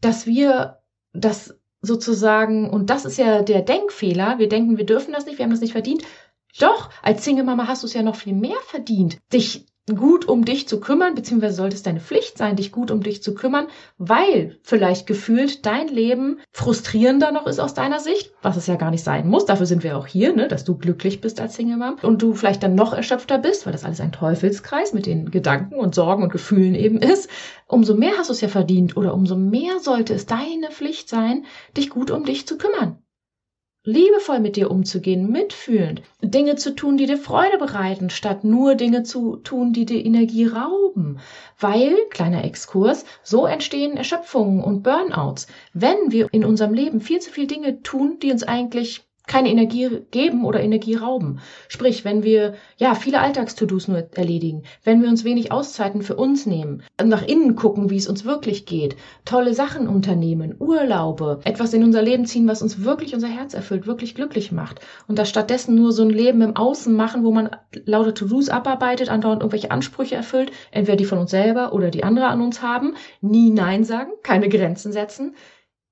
Dass 0.00 0.26
wir 0.26 0.78
das 1.14 1.58
sozusagen, 1.80 2.68
und 2.68 2.90
das 2.90 3.04
ist 3.04 3.18
ja 3.18 3.42
der 3.42 3.62
Denkfehler, 3.62 4.38
wir 4.38 4.48
denken, 4.48 4.76
wir 4.76 4.86
dürfen 4.86 5.12
das 5.12 5.26
nicht, 5.26 5.38
wir 5.38 5.44
haben 5.44 5.52
das 5.52 5.60
nicht 5.60 5.72
verdient. 5.72 6.02
Doch, 6.60 6.90
als 7.02 7.24
Single-Mama 7.24 7.66
hast 7.66 7.82
du 7.82 7.86
es 7.86 7.94
ja 7.94 8.02
noch 8.02 8.16
viel 8.16 8.34
mehr 8.34 8.58
verdient, 8.66 9.18
dich 9.32 9.66
gut 9.92 10.26
um 10.26 10.46
dich 10.46 10.66
zu 10.66 10.80
kümmern, 10.80 11.14
beziehungsweise 11.14 11.56
sollte 11.56 11.76
es 11.76 11.82
deine 11.82 12.00
Pflicht 12.00 12.38
sein, 12.38 12.56
dich 12.56 12.72
gut 12.72 12.90
um 12.90 13.02
dich 13.02 13.22
zu 13.22 13.34
kümmern, 13.34 13.66
weil 13.98 14.58
vielleicht 14.62 15.06
gefühlt 15.06 15.66
dein 15.66 15.88
Leben 15.88 16.38
frustrierender 16.52 17.32
noch 17.32 17.46
ist 17.46 17.58
aus 17.58 17.74
deiner 17.74 18.00
Sicht, 18.00 18.32
was 18.40 18.56
es 18.56 18.66
ja 18.66 18.76
gar 18.76 18.90
nicht 18.90 19.04
sein 19.04 19.28
muss. 19.28 19.44
Dafür 19.44 19.66
sind 19.66 19.84
wir 19.84 19.98
auch 19.98 20.06
hier, 20.06 20.34
ne, 20.34 20.48
dass 20.48 20.64
du 20.64 20.78
glücklich 20.78 21.20
bist 21.20 21.38
als 21.38 21.56
Single 21.56 21.76
Mom 21.76 21.96
und 22.00 22.22
du 22.22 22.32
vielleicht 22.32 22.62
dann 22.62 22.74
noch 22.74 22.94
erschöpfter 22.94 23.38
bist, 23.38 23.66
weil 23.66 23.74
das 23.74 23.84
alles 23.84 24.00
ein 24.00 24.12
Teufelskreis 24.12 24.94
mit 24.94 25.04
den 25.04 25.30
Gedanken 25.30 25.74
und 25.74 25.94
Sorgen 25.94 26.22
und 26.22 26.32
Gefühlen 26.32 26.74
eben 26.74 26.98
ist. 26.98 27.28
Umso 27.66 27.94
mehr 27.94 28.12
hast 28.16 28.30
du 28.30 28.32
es 28.32 28.40
ja 28.40 28.48
verdient 28.48 28.96
oder 28.96 29.12
umso 29.12 29.36
mehr 29.36 29.80
sollte 29.80 30.14
es 30.14 30.24
deine 30.24 30.70
Pflicht 30.70 31.10
sein, 31.10 31.44
dich 31.76 31.90
gut 31.90 32.10
um 32.10 32.24
dich 32.24 32.46
zu 32.46 32.56
kümmern 32.56 33.03
liebevoll 33.84 34.40
mit 34.40 34.56
dir 34.56 34.70
umzugehen, 34.70 35.30
mitfühlend, 35.30 36.02
Dinge 36.22 36.56
zu 36.56 36.74
tun, 36.74 36.96
die 36.96 37.06
dir 37.06 37.18
Freude 37.18 37.58
bereiten, 37.58 38.08
statt 38.08 38.42
nur 38.42 38.74
Dinge 38.74 39.02
zu 39.02 39.36
tun, 39.36 39.72
die 39.72 39.84
dir 39.84 40.04
Energie 40.04 40.46
rauben. 40.46 41.18
Weil, 41.60 41.94
kleiner 42.10 42.44
Exkurs, 42.44 43.04
so 43.22 43.46
entstehen 43.46 43.96
Erschöpfungen 43.96 44.64
und 44.64 44.82
Burnouts. 44.82 45.46
Wenn 45.74 46.10
wir 46.10 46.28
in 46.32 46.44
unserem 46.44 46.72
Leben 46.72 47.00
viel 47.00 47.20
zu 47.20 47.30
viel 47.30 47.46
Dinge 47.46 47.82
tun, 47.82 48.18
die 48.20 48.32
uns 48.32 48.42
eigentlich 48.42 49.04
keine 49.26 49.50
Energie 49.50 50.02
geben 50.10 50.44
oder 50.44 50.60
Energie 50.60 50.94
rauben. 50.94 51.40
Sprich, 51.68 52.04
wenn 52.04 52.22
wir 52.22 52.54
ja 52.76 52.94
viele 52.94 53.20
Alltags-To-Dos 53.20 53.88
nur 53.88 54.08
erledigen, 54.14 54.64
wenn 54.82 55.02
wir 55.02 55.08
uns 55.08 55.24
wenig 55.24 55.50
Auszeiten 55.50 56.02
für 56.02 56.16
uns 56.16 56.46
nehmen, 56.46 56.82
nach 57.02 57.26
innen 57.26 57.56
gucken, 57.56 57.90
wie 57.90 57.96
es 57.96 58.08
uns 58.08 58.24
wirklich 58.24 58.66
geht, 58.66 58.96
tolle 59.24 59.54
Sachen 59.54 59.88
unternehmen, 59.88 60.54
Urlaube, 60.58 61.40
etwas 61.44 61.72
in 61.72 61.84
unser 61.84 62.02
Leben 62.02 62.26
ziehen, 62.26 62.46
was 62.46 62.62
uns 62.62 62.84
wirklich 62.84 63.14
unser 63.14 63.28
Herz 63.28 63.54
erfüllt, 63.54 63.86
wirklich 63.86 64.14
glücklich 64.14 64.52
macht 64.52 64.80
und 65.08 65.18
das 65.18 65.30
stattdessen 65.30 65.74
nur 65.74 65.92
so 65.92 66.02
ein 66.02 66.10
Leben 66.10 66.42
im 66.42 66.56
Außen 66.56 66.94
machen, 66.94 67.24
wo 67.24 67.30
man 67.30 67.50
lauter 67.84 68.14
To-Dos 68.14 68.50
abarbeitet, 68.50 69.08
andauernd 69.08 69.42
irgendwelche 69.42 69.70
Ansprüche 69.70 70.16
erfüllt, 70.16 70.52
entweder 70.70 70.96
die 70.96 71.04
von 71.06 71.18
uns 71.18 71.30
selber 71.30 71.72
oder 71.72 71.90
die 71.90 72.04
andere 72.04 72.26
an 72.26 72.40
uns 72.40 72.62
haben, 72.62 72.94
nie 73.20 73.50
Nein 73.50 73.84
sagen, 73.84 74.12
keine 74.22 74.48
Grenzen 74.48 74.92
setzen. 74.92 75.34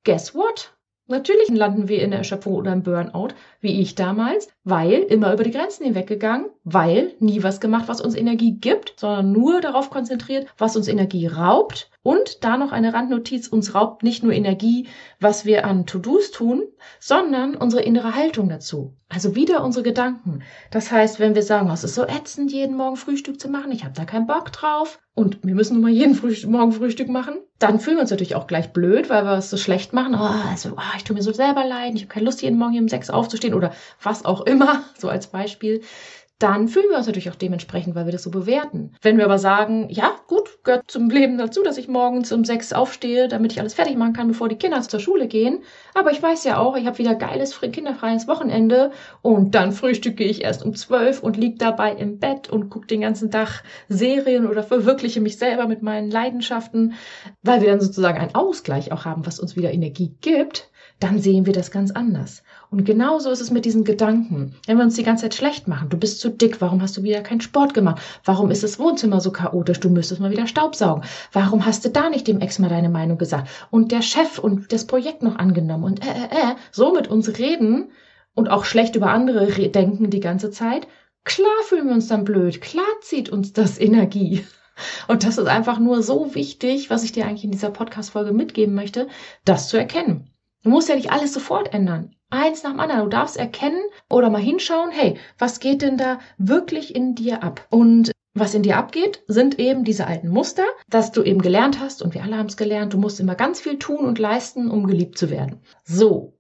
Guess 0.05 0.35
what? 0.35 0.73
Natürlich 1.13 1.51
landen 1.51 1.89
wir 1.89 2.01
in 2.01 2.11
der 2.11 2.21
Erschöpfung 2.21 2.55
oder 2.55 2.73
im 2.73 2.83
Burnout, 2.83 3.35
wie 3.61 3.83
ich 3.83 3.95
damals, 3.95 4.49
weil 4.65 5.01
immer 5.03 5.31
über 5.35 5.45
die 5.45 5.51
Grenzen 5.51 5.85
hinweggegangen, 5.85 6.47
weil 6.65 7.13
nie 7.19 7.43
was 7.43 7.61
gemacht, 7.61 7.85
was 7.87 8.01
uns 8.01 8.15
Energie 8.15 8.53
gibt, 8.53 8.95
sondern 8.97 9.31
nur 9.31 9.61
darauf 9.61 9.91
konzentriert, 9.91 10.47
was 10.57 10.75
uns 10.75 10.89
Energie 10.89 11.27
raubt. 11.27 11.91
Und 12.03 12.43
da 12.45 12.57
noch 12.57 12.73
eine 12.73 12.95
Randnotiz, 12.95 13.47
uns 13.47 13.75
raubt 13.75 14.03
nicht 14.03 14.23
nur 14.23 14.33
Energie, 14.33 14.89
was 15.21 15.45
wir 15.45 15.67
an 15.67 15.85
To-Dos 15.85 16.31
tun, 16.31 16.63
sondern 16.99 17.57
unsere 17.57 17.83
innere 17.83 18.15
Haltung 18.15 18.49
dazu. 18.49 18.95
Also 19.11 19.35
wieder 19.35 19.63
unsere 19.63 19.85
Gedanken. 19.85 20.43
Das 20.71 20.91
heißt, 20.91 21.21
wenn 21.21 21.35
wir 21.35 21.43
sagen, 21.43 21.69
oh, 21.69 21.75
es 21.75 21.85
ist 21.85 21.95
so 21.95 22.05
ätzend, 22.05 22.51
jeden 22.51 22.75
Morgen 22.75 22.97
Frühstück 22.97 23.39
zu 23.39 23.51
machen, 23.51 23.71
ich 23.71 23.85
habe 23.85 23.95
da 23.95 24.07
keinen 24.07 24.27
Bock 24.27 24.51
drauf, 24.51 24.99
und 25.15 25.39
wir 25.43 25.55
müssen 25.55 25.75
nun 25.75 25.83
mal 25.83 25.91
jeden 25.91 26.15
Frühstück, 26.15 26.51
Morgen 26.51 26.73
Frühstück 26.73 27.09
machen, 27.09 27.35
dann 27.59 27.81
fühlen 27.81 27.97
wir 27.97 28.03
uns 28.03 28.11
natürlich 28.11 28.35
auch 28.35 28.47
gleich 28.47 28.73
blöd, 28.73 29.11
weil 29.11 29.25
wir 29.25 29.37
es 29.37 29.51
so 29.51 29.57
schlecht 29.57 29.93
machen. 29.93 30.15
Oh, 30.15 30.49
also, 30.51 30.71
oh, 30.77 30.97
ich 30.97 31.05
tue 31.05 31.15
mir 31.15 31.23
so 31.23 31.33
selber 31.33 31.65
leid, 31.65 31.93
ich 31.95 32.03
habe 32.03 32.13
keine 32.13 32.27
Lust, 32.27 32.43
jeden 32.43 32.59
Morgen 32.59 32.79
um 32.79 32.89
sechs 32.89 33.11
aufzustehen 33.11 33.55
oder 33.55 33.73
was 34.03 34.25
auch 34.25 34.41
immer, 34.43 34.85
so 34.99 35.09
als 35.09 35.27
Beispiel 35.27 35.83
dann 36.43 36.67
fühlen 36.67 36.91
wir 36.91 36.97
uns 36.97 37.07
natürlich 37.07 37.31
auch 37.31 37.37
dementsprechend, 37.37 37.95
weil 37.95 38.07
wir 38.07 38.13
das 38.13 38.25
so 38.25 38.31
bewerten. 38.31 38.95
Wenn 39.01 39.17
wir 39.17 39.25
aber 39.25 39.39
sagen, 39.39 39.89
ja, 39.91 40.13
gut, 40.27 40.59
gehört 40.65 40.91
zum 40.91 41.09
Leben 41.09 41.39
dazu, 41.39 41.63
dass 41.63 41.79
ich 41.79 41.87
morgens 41.87 42.33
um 42.33 42.45
sechs 42.45 42.73
aufstehe, 42.73 43.29
damit 43.29 43.53
ich 43.53 43.61
alles 43.61 43.75
fertig 43.75 43.97
machen 43.97 44.13
kann, 44.13 44.29
bevor 44.29 44.49
die 44.49 44.57
Kinder 44.57 44.81
zur 44.83 44.99
Schule 44.99 45.29
gehen. 45.29 45.63
Aber 45.95 46.11
ich 46.11 46.21
weiß 46.21 46.43
ja 46.45 46.59
auch, 46.59 46.77
ich 46.77 46.87
habe 46.87 46.99
wieder 46.99 47.15
geiles, 47.15 47.61
kinderfreies 47.61 48.27
Wochenende 48.27 48.91
und 49.21 49.55
dann 49.55 49.73
frühstücke 49.73 50.25
ich 50.25 50.43
erst 50.43 50.65
um 50.65 50.75
zwölf 50.75 51.23
und 51.23 51.37
lieg 51.37 51.59
dabei 51.59 51.93
im 51.93 52.19
Bett 52.19 52.51
und 52.51 52.71
gucke 52.71 52.89
den 52.89 53.03
ganzen 53.03 53.31
Tag 53.31 53.63
Serien 53.89 54.49
oder 54.49 54.65
verwirkliche 54.65 55.21
mich 55.21 55.39
selber 55.39 55.69
mit 55.69 55.83
meinen 55.83 56.11
Leidenschaften, 56.11 56.95
weil 57.43 57.61
wir 57.61 57.69
dann 57.69 57.81
sozusagen 57.81 58.19
einen 58.19 58.35
Ausgleich 58.35 58.91
auch 58.91 59.05
haben, 59.05 59.27
was 59.27 59.39
uns 59.39 59.55
wieder 59.55 59.73
Energie 59.73 60.15
gibt 60.21 60.73
dann 61.03 61.19
sehen 61.19 61.47
wir 61.47 61.53
das 61.53 61.71
ganz 61.71 61.91
anders. 61.91 62.45
Und 62.73 62.87
genauso 62.87 63.31
ist 63.31 63.43
es 63.43 63.51
mit 63.51 63.67
diesen 63.67 63.85
Gedanken. 63.85 64.55
Wenn 64.67 64.79
wir 64.79 64.85
uns 64.85 64.95
die 64.95 65.03
ganze 65.03 65.25
Zeit 65.25 65.35
schlecht 65.35 65.69
machen, 65.69 65.91
du 65.91 65.99
bist 65.99 66.21
zu 66.21 66.31
dick, 66.31 66.63
warum 66.63 66.81
hast 66.81 66.97
du 66.97 67.03
wieder 67.03 67.21
keinen 67.21 67.43
Sport 67.43 67.75
gemacht? 67.75 68.01
Warum 68.25 68.51
ist 68.51 68.63
das 68.63 68.79
Wohnzimmer 68.79 69.21
so 69.21 69.31
chaotisch? 69.31 69.79
Du 69.79 69.91
müsstest 69.91 70.23
mal 70.23 70.31
wieder 70.31 70.47
Staubsaugen. 70.47 71.05
Warum 71.35 71.67
hast 71.67 71.85
du 71.85 71.91
da 71.91 72.09
nicht 72.09 72.27
dem 72.27 72.41
Ex 72.41 72.59
mal 72.59 72.71
deine 72.71 72.89
Meinung 72.89 73.19
gesagt? 73.19 73.51
Und 73.71 73.93
der 73.93 74.01
Chef 74.01 74.39
und 74.39 74.73
das 74.73 74.87
Projekt 74.87 75.23
noch 75.23 75.37
angenommen 75.37 75.85
und 75.85 76.03
äh, 76.03 76.09
äh, 76.09 76.53
äh, 76.53 76.55
so 76.71 76.95
mit 76.95 77.09
uns 77.09 77.39
reden 77.39 77.91
und 78.35 78.49
auch 78.49 78.65
schlecht 78.65 78.97
über 78.97 79.11
andere 79.11 79.49
denken 79.69 80.09
die 80.09 80.21
ganze 80.21 80.51
Zeit. 80.51 80.89
Klar 81.25 81.53
fühlen 81.65 81.89
wir 81.89 81.95
uns 81.95 82.09
dann 82.09 82.25
blöd. 82.25 82.63
Klar 82.63 82.87
zieht 83.03 83.29
uns 83.29 83.53
das 83.53 83.79
Energie. 83.79 84.47
Und 85.09 85.25
das 85.25 85.37
ist 85.37 85.47
einfach 85.47 85.79
nur 85.79 86.03
so 86.03 86.35
wichtig, 86.35 86.89
was 86.89 87.05
ich 87.05 87.13
dir 87.13 87.27
eigentlich 87.27 87.45
in 87.45 87.51
dieser 87.51 87.71
Podcast-Folge 87.71 88.33
mitgeben 88.33 88.75
möchte, 88.75 89.09
das 89.45 89.69
zu 89.69 89.77
erkennen. 89.77 90.31
Du 90.63 90.71
musst 90.71 90.89
ja 90.89 90.95
nicht 90.95 91.13
alles 91.13 91.35
sofort 91.35 91.75
ändern. 91.75 92.17
Eins 92.33 92.63
nach 92.63 92.71
dem 92.71 92.81
anderen. 92.81 93.03
Du 93.03 93.09
darfst 93.09 93.37
erkennen 93.37 93.83
oder 94.09 94.31
mal 94.31 94.41
hinschauen, 94.41 94.91
hey, 94.91 95.19
was 95.39 95.61
geht 95.61 95.83
denn 95.83 95.99
da 95.99 96.19
wirklich 96.39 96.95
in 96.95 97.15
dir 97.15 97.43
ab? 97.43 97.67
Und 97.69 98.11
was 98.33 98.55
in 98.55 98.63
dir 98.63 98.79
abgeht, 98.79 99.23
sind 99.27 99.59
eben 99.59 99.85
diese 99.85 100.07
alten 100.07 100.29
Muster, 100.29 100.65
dass 100.89 101.13
du 101.13 101.23
eben 101.23 101.43
gelernt 101.43 101.79
hast, 101.79 102.01
und 102.01 102.15
wir 102.15 102.23
alle 102.23 102.39
haben 102.39 102.47
es 102.47 102.57
gelernt, 102.57 102.95
du 102.95 102.99
musst 102.99 103.21
immer 103.21 103.35
ganz 103.35 103.61
viel 103.61 103.79
tun 103.79 104.07
und 104.07 104.19
leisten, 104.19 104.71
um 104.71 104.87
geliebt 104.87 105.19
zu 105.19 105.29
werden. 105.29 105.61
So. 105.85 106.39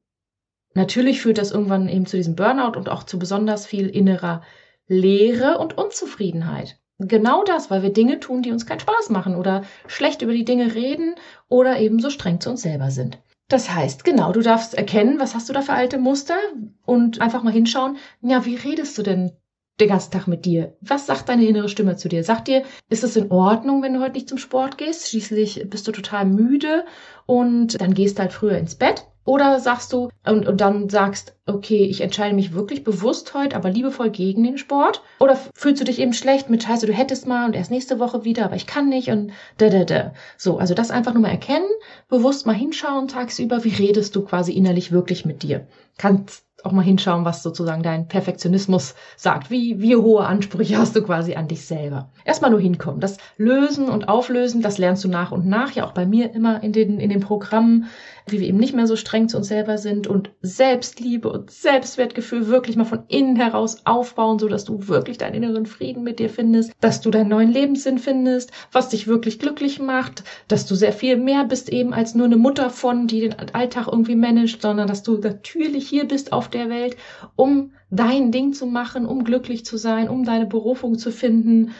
Natürlich 0.73 1.21
führt 1.21 1.37
das 1.37 1.53
irgendwann 1.53 1.91
eben 1.91 2.07
zu 2.07 2.17
diesem 2.17 2.37
Burnout 2.37 2.79
und 2.79 2.89
auch 2.89 3.03
zu 3.03 3.19
besonders 3.19 3.67
viel 3.67 3.87
innerer 3.89 4.41
Leere 4.89 5.59
und 5.59 5.77
Unzufriedenheit. 5.77 6.79
Genau 6.99 7.45
das, 7.45 7.71
weil 7.71 7.83
wir 7.83 7.93
Dinge 7.93 8.19
tun, 8.19 8.41
die 8.41 8.53
uns 8.53 8.65
keinen 8.65 8.81
Spaß 8.81 9.11
machen 9.11 9.37
oder 9.37 9.65
schlecht 9.87 10.23
über 10.23 10.33
die 10.33 10.47
Dinge 10.47 10.75
reden 10.75 11.17
oder 11.51 11.79
eben 11.79 12.01
so 12.01 12.09
streng 12.09 12.41
zu 12.41 12.49
uns 12.49 12.63
selber 12.63 12.91
sind. 12.91 13.19
Das 13.53 13.69
heißt, 13.69 14.05
genau, 14.05 14.33
du 14.33 14.41
darfst 14.41 14.73
erkennen, 14.73 15.21
was 15.21 15.35
hast 15.35 15.47
du 15.51 15.53
da 15.53 15.61
für 15.61 15.75
alte 15.75 15.99
Muster? 15.99 16.39
Und 16.87 17.21
einfach 17.21 17.43
mal 17.43 17.53
hinschauen, 17.53 17.99
ja, 18.23 18.47
wie 18.47 18.57
redest 18.57 18.97
du 18.97 19.03
denn 19.03 19.37
den 19.81 19.89
ganzen 19.89 20.13
Tag 20.13 20.27
mit 20.27 20.45
dir? 20.45 20.75
Was 20.81 21.07
sagt 21.07 21.29
deine 21.29 21.45
innere 21.45 21.69
Stimme 21.69 21.97
zu 21.97 22.09
dir? 22.09 22.25
Sagt 22.25 22.49
dir, 22.49 22.63
ist 22.89 23.05
es 23.05 23.17
in 23.17 23.31
Ordnung, 23.31 23.83
wenn 23.83 23.95
du 23.95 24.01
heute 24.01 24.15
nicht 24.15 24.29
zum 24.29 24.39
Sport 24.39 24.79
gehst? 24.79 25.09
Schließlich 25.09 25.67
bist 25.69 25.87
du 25.89 25.93
total 25.93 26.27
müde 26.27 26.85
und 27.27 27.81
dann 27.81 27.95
gehst 27.95 28.19
halt 28.19 28.33
früher 28.33 28.59
ins 28.59 28.75
Bett. 28.75 29.07
Oder 29.25 29.61
sagst 29.61 29.93
du 29.93 30.09
und, 30.27 30.49
und 30.49 30.61
dann 30.61 30.89
sagst, 30.89 31.37
okay, 31.47 31.85
ich 31.85 32.01
entscheide 32.01 32.35
mich 32.35 32.55
wirklich 32.55 32.83
bewusst 32.83 33.35
heute, 33.35 33.55
aber 33.55 33.71
liebevoll 33.71 34.11
gegen 34.11 34.43
den 34.43 34.59
Sport? 34.59 35.03
Oder 35.21 35.39
fühlst 35.55 35.81
du 35.81 35.85
dich 35.85 36.01
eben 36.01 36.13
schlecht 36.13 36.51
mit 36.51 36.65
Scheiße, 36.65 36.87
du 36.87 36.93
hättest 36.93 37.29
mal 37.29 37.47
und 37.47 37.55
erst 37.55 37.71
nächste 37.71 38.01
Woche 38.01 38.25
wieder, 38.25 38.45
aber 38.45 38.57
ich 38.57 38.67
kann 38.67 38.89
nicht 38.89 39.11
und 39.11 39.33
da, 39.59 39.69
da, 39.69 39.85
da. 39.85 40.13
So, 40.37 40.59
also 40.59 40.75
das 40.75 40.91
einfach 40.91 41.13
nur 41.13 41.23
mal 41.23 41.31
erkennen, 41.31 41.69
bewusst 42.09 42.47
mal 42.47 42.53
hinschauen 42.53 43.07
tagsüber, 43.07 43.63
wie 43.63 43.75
redest 43.75 44.17
du 44.17 44.25
quasi 44.25 44.53
innerlich 44.53 44.91
wirklich 44.91 45.25
mit 45.25 45.45
dir? 45.45 45.69
Kannst 45.99 46.45
auch 46.65 46.73
mal 46.73 46.83
hinschauen, 46.83 47.25
was 47.25 47.43
sozusagen 47.43 47.83
dein 47.83 48.09
Perfektionismus 48.09 48.95
sagt. 49.17 49.51
Wie, 49.51 49.81
wie 49.81 49.97
hohe 49.97 50.25
Ansprüche 50.25 50.79
hast 50.79 50.95
du 50.97 51.03
quasi 51.03 51.35
an 51.35 51.49
dich 51.49 51.67
selber? 51.67 52.09
Erstmal 52.25 52.51
nur 52.51 52.61
hinkommen. 52.61 53.01
Das 53.01 53.19
Lösen 53.37 53.89
und 53.89 54.09
Auflösen, 54.09 54.63
das 54.63 54.79
lernst 54.79 55.05
du 55.05 55.09
nach 55.09 55.33
und 55.33 55.47
nach, 55.47 55.73
ja 55.73 55.87
auch 55.87 55.93
bei 55.93 56.07
mir 56.07 56.35
immer 56.35 56.63
in 56.63 56.73
den, 56.73 57.01
in 57.01 57.11
den 57.11 57.21
Programmen, 57.21 57.87
wie 58.27 58.41
wir 58.41 58.49
eben 58.49 58.59
nicht 58.59 58.75
mehr 58.75 58.87
so 58.87 58.97
streng 58.97 59.29
zu 59.29 59.37
uns 59.37 59.49
selber 59.49 59.79
sind 59.79 60.07
und 60.07 60.31
Selbstliebe 60.43 61.31
und 61.31 61.51
Selbstwertgefühl 61.51 62.47
wirklich 62.47 62.77
mal 62.77 62.85
von 62.85 63.05
innen 63.09 63.37
heraus 63.37 63.83
aufbauen, 63.85 64.39
so 64.39 64.49
dass 64.49 64.65
du 64.65 64.89
wirklich 64.89 65.19
deinen 65.19 65.35
inneren 65.35 65.67
Frieden 65.67 66.03
mit 66.03 66.19
dir 66.19 66.31
findest, 66.31 66.73
dass 66.81 67.01
du 67.01 67.11
deinen 67.11 67.29
neuen 67.29 67.51
Lebenssinn 67.51 67.99
findest, 67.99 68.53
was 68.71 68.89
dich 68.89 69.07
wirklich 69.07 69.39
glücklich 69.39 69.81
macht, 69.81 70.25
dass 70.49 70.67
du 70.67 70.75
sehr 70.75 70.93
viel 70.93 71.17
mehr 71.17 71.45
bist 71.45 71.69
eben 71.69 71.93
als 71.93 72.15
nur 72.15 72.27
eine 72.27 72.37
Mutter 72.37 72.71
von, 72.71 73.07
die 73.07 73.21
den 73.21 73.35
Alltag 73.55 73.89
irgendwie 73.89 74.17
managt, 74.17 74.63
sondern 74.63 74.89
dass 74.89 75.03
du 75.03 75.19
natürlich 75.19 75.89
hier 75.89 76.07
bist 76.07 76.33
auf 76.33 76.49
der 76.49 76.69
Welt, 76.69 76.97
um 77.37 77.73
dein 77.91 78.33
Ding 78.33 78.53
zu 78.53 78.67
machen, 78.67 79.07
um 79.07 79.25
glücklich 79.25 79.65
zu 79.65 79.77
sein, 79.77 80.09
um 80.09 80.25
deine 80.25 80.47
Berufung 80.47 80.99
zu 80.99 81.13
finden. 81.13 81.73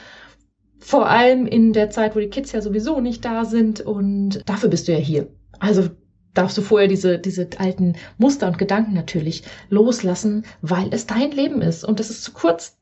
Vor 0.79 1.09
allem 1.09 1.47
in 1.47 1.73
der 1.73 1.89
Zeit, 1.89 2.15
wo 2.15 2.19
die 2.19 2.29
Kids 2.29 2.51
ja 2.51 2.61
sowieso 2.61 2.99
nicht 2.99 3.25
da 3.25 3.45
sind 3.45 3.81
und 3.81 4.41
dafür 4.45 4.69
bist 4.69 4.87
du 4.87 4.91
ja 4.91 4.97
hier. 4.97 5.29
Also 5.59 5.89
darfst 6.33 6.57
du 6.57 6.61
vorher 6.61 6.87
diese, 6.87 7.19
diese 7.19 7.47
alten 7.57 7.93
Muster 8.17 8.47
und 8.47 8.57
Gedanken 8.57 8.93
natürlich 8.93 9.43
loslassen, 9.69 10.45
weil 10.61 10.89
es 10.91 11.05
dein 11.05 11.31
Leben 11.31 11.61
ist. 11.61 11.83
Und 11.83 11.99
es 11.99 12.09
ist 12.09 12.23
zu 12.23 12.33
kurz. 12.33 12.77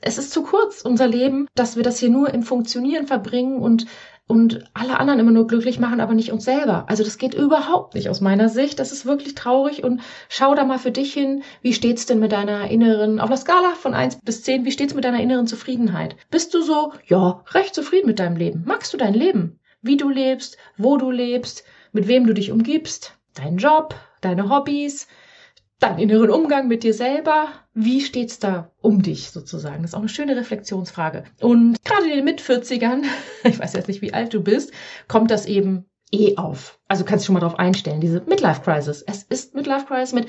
Es 0.00 0.16
ist 0.16 0.30
zu 0.30 0.42
kurz, 0.44 0.82
unser 0.82 1.08
Leben, 1.08 1.48
dass 1.56 1.74
wir 1.74 1.82
das 1.82 1.98
hier 1.98 2.10
nur 2.10 2.32
im 2.32 2.44
Funktionieren 2.44 3.08
verbringen 3.08 3.60
und, 3.60 3.86
und 4.28 4.62
alle 4.72 5.00
anderen 5.00 5.18
immer 5.18 5.32
nur 5.32 5.48
glücklich 5.48 5.80
machen, 5.80 6.00
aber 6.00 6.14
nicht 6.14 6.30
uns 6.30 6.44
selber. 6.44 6.84
Also 6.88 7.02
das 7.02 7.18
geht 7.18 7.34
überhaupt 7.34 7.94
nicht 7.94 8.08
aus 8.08 8.20
meiner 8.20 8.48
Sicht. 8.48 8.78
Das 8.78 8.92
ist 8.92 9.06
wirklich 9.06 9.34
traurig 9.34 9.82
und 9.82 10.00
schau 10.28 10.54
da 10.54 10.64
mal 10.64 10.78
für 10.78 10.92
dich 10.92 11.12
hin. 11.12 11.42
Wie 11.62 11.72
steht's 11.72 12.06
denn 12.06 12.20
mit 12.20 12.30
deiner 12.30 12.70
inneren, 12.70 13.18
auf 13.18 13.28
einer 13.28 13.36
Skala 13.36 13.74
von 13.74 13.92
eins 13.92 14.20
bis 14.22 14.44
zehn, 14.44 14.64
wie 14.64 14.70
steht's 14.70 14.94
mit 14.94 15.04
deiner 15.04 15.20
inneren 15.20 15.48
Zufriedenheit? 15.48 16.14
Bist 16.30 16.54
du 16.54 16.62
so, 16.62 16.92
ja, 17.06 17.42
recht 17.50 17.74
zufrieden 17.74 18.06
mit 18.06 18.20
deinem 18.20 18.36
Leben? 18.36 18.62
Magst 18.66 18.92
du 18.92 18.98
dein 18.98 19.14
Leben? 19.14 19.58
Wie 19.82 19.96
du 19.96 20.10
lebst, 20.10 20.58
wo 20.76 20.96
du 20.96 21.10
lebst? 21.10 21.64
Mit 21.92 22.08
wem 22.08 22.26
du 22.26 22.34
dich 22.34 22.50
umgibst, 22.50 23.18
deinen 23.34 23.58
Job, 23.58 23.94
deine 24.20 24.48
Hobbys, 24.48 25.08
deinen 25.78 25.98
inneren 25.98 26.30
Umgang 26.30 26.68
mit 26.68 26.82
dir 26.82 26.94
selber. 26.94 27.48
Wie 27.74 28.00
steht's 28.00 28.38
da 28.38 28.72
um 28.80 29.02
dich 29.02 29.30
sozusagen? 29.30 29.82
Das 29.82 29.92
ist 29.92 29.94
auch 29.94 30.00
eine 30.00 30.08
schöne 30.08 30.36
Reflexionsfrage. 30.36 31.24
Und 31.40 31.82
gerade 31.84 32.04
in 32.04 32.16
den 32.16 32.24
Mit-40ern, 32.24 33.04
ich 33.44 33.58
weiß 33.58 33.74
jetzt 33.74 33.88
nicht, 33.88 34.02
wie 34.02 34.14
alt 34.14 34.34
du 34.34 34.42
bist, 34.42 34.72
kommt 35.06 35.30
das 35.30 35.46
eben 35.46 35.86
eh 36.12 36.36
auf. 36.36 36.80
Also 36.88 37.04
kannst 37.04 37.24
du 37.24 37.26
schon 37.26 37.34
mal 37.34 37.40
darauf 37.40 37.58
einstellen, 37.58 38.00
diese 38.00 38.20
Midlife 38.22 38.62
Crisis. 38.62 39.02
Es 39.02 39.22
ist 39.22 39.54
Midlife 39.54 39.86
Crisis 39.86 40.12
mit, 40.12 40.26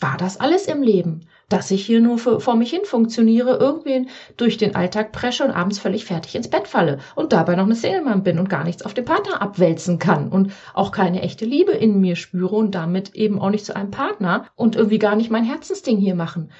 war 0.00 0.16
das 0.16 0.38
alles 0.38 0.66
im 0.66 0.82
Leben? 0.82 1.28
Dass 1.48 1.70
ich 1.70 1.84
hier 1.84 2.00
nur 2.00 2.18
vor 2.18 2.56
mich 2.56 2.70
hin 2.70 2.84
funktioniere, 2.84 3.56
irgendwie 3.56 4.06
durch 4.36 4.56
den 4.56 4.74
Alltag 4.74 5.12
presche 5.12 5.44
und 5.44 5.50
abends 5.50 5.78
völlig 5.78 6.04
fertig 6.04 6.34
ins 6.34 6.48
Bett 6.48 6.68
falle 6.68 6.98
und 7.14 7.32
dabei 7.32 7.56
noch 7.56 7.64
eine 7.64 7.74
Single-Mann 7.74 8.22
bin 8.22 8.38
und 8.38 8.50
gar 8.50 8.64
nichts 8.64 8.82
auf 8.82 8.94
den 8.94 9.04
Partner 9.04 9.40
abwälzen 9.40 9.98
kann 9.98 10.28
und 10.28 10.52
auch 10.74 10.92
keine 10.92 11.22
echte 11.22 11.44
Liebe 11.44 11.72
in 11.72 12.00
mir 12.00 12.16
spüre 12.16 12.56
und 12.56 12.74
damit 12.74 13.14
eben 13.14 13.40
auch 13.40 13.50
nicht 13.50 13.64
zu 13.64 13.74
einem 13.74 13.90
Partner 13.90 14.46
und 14.56 14.76
irgendwie 14.76 14.98
gar 14.98 15.16
nicht 15.16 15.30
mein 15.30 15.44
Herzensding 15.44 15.98
hier 15.98 16.14
machen. 16.14 16.52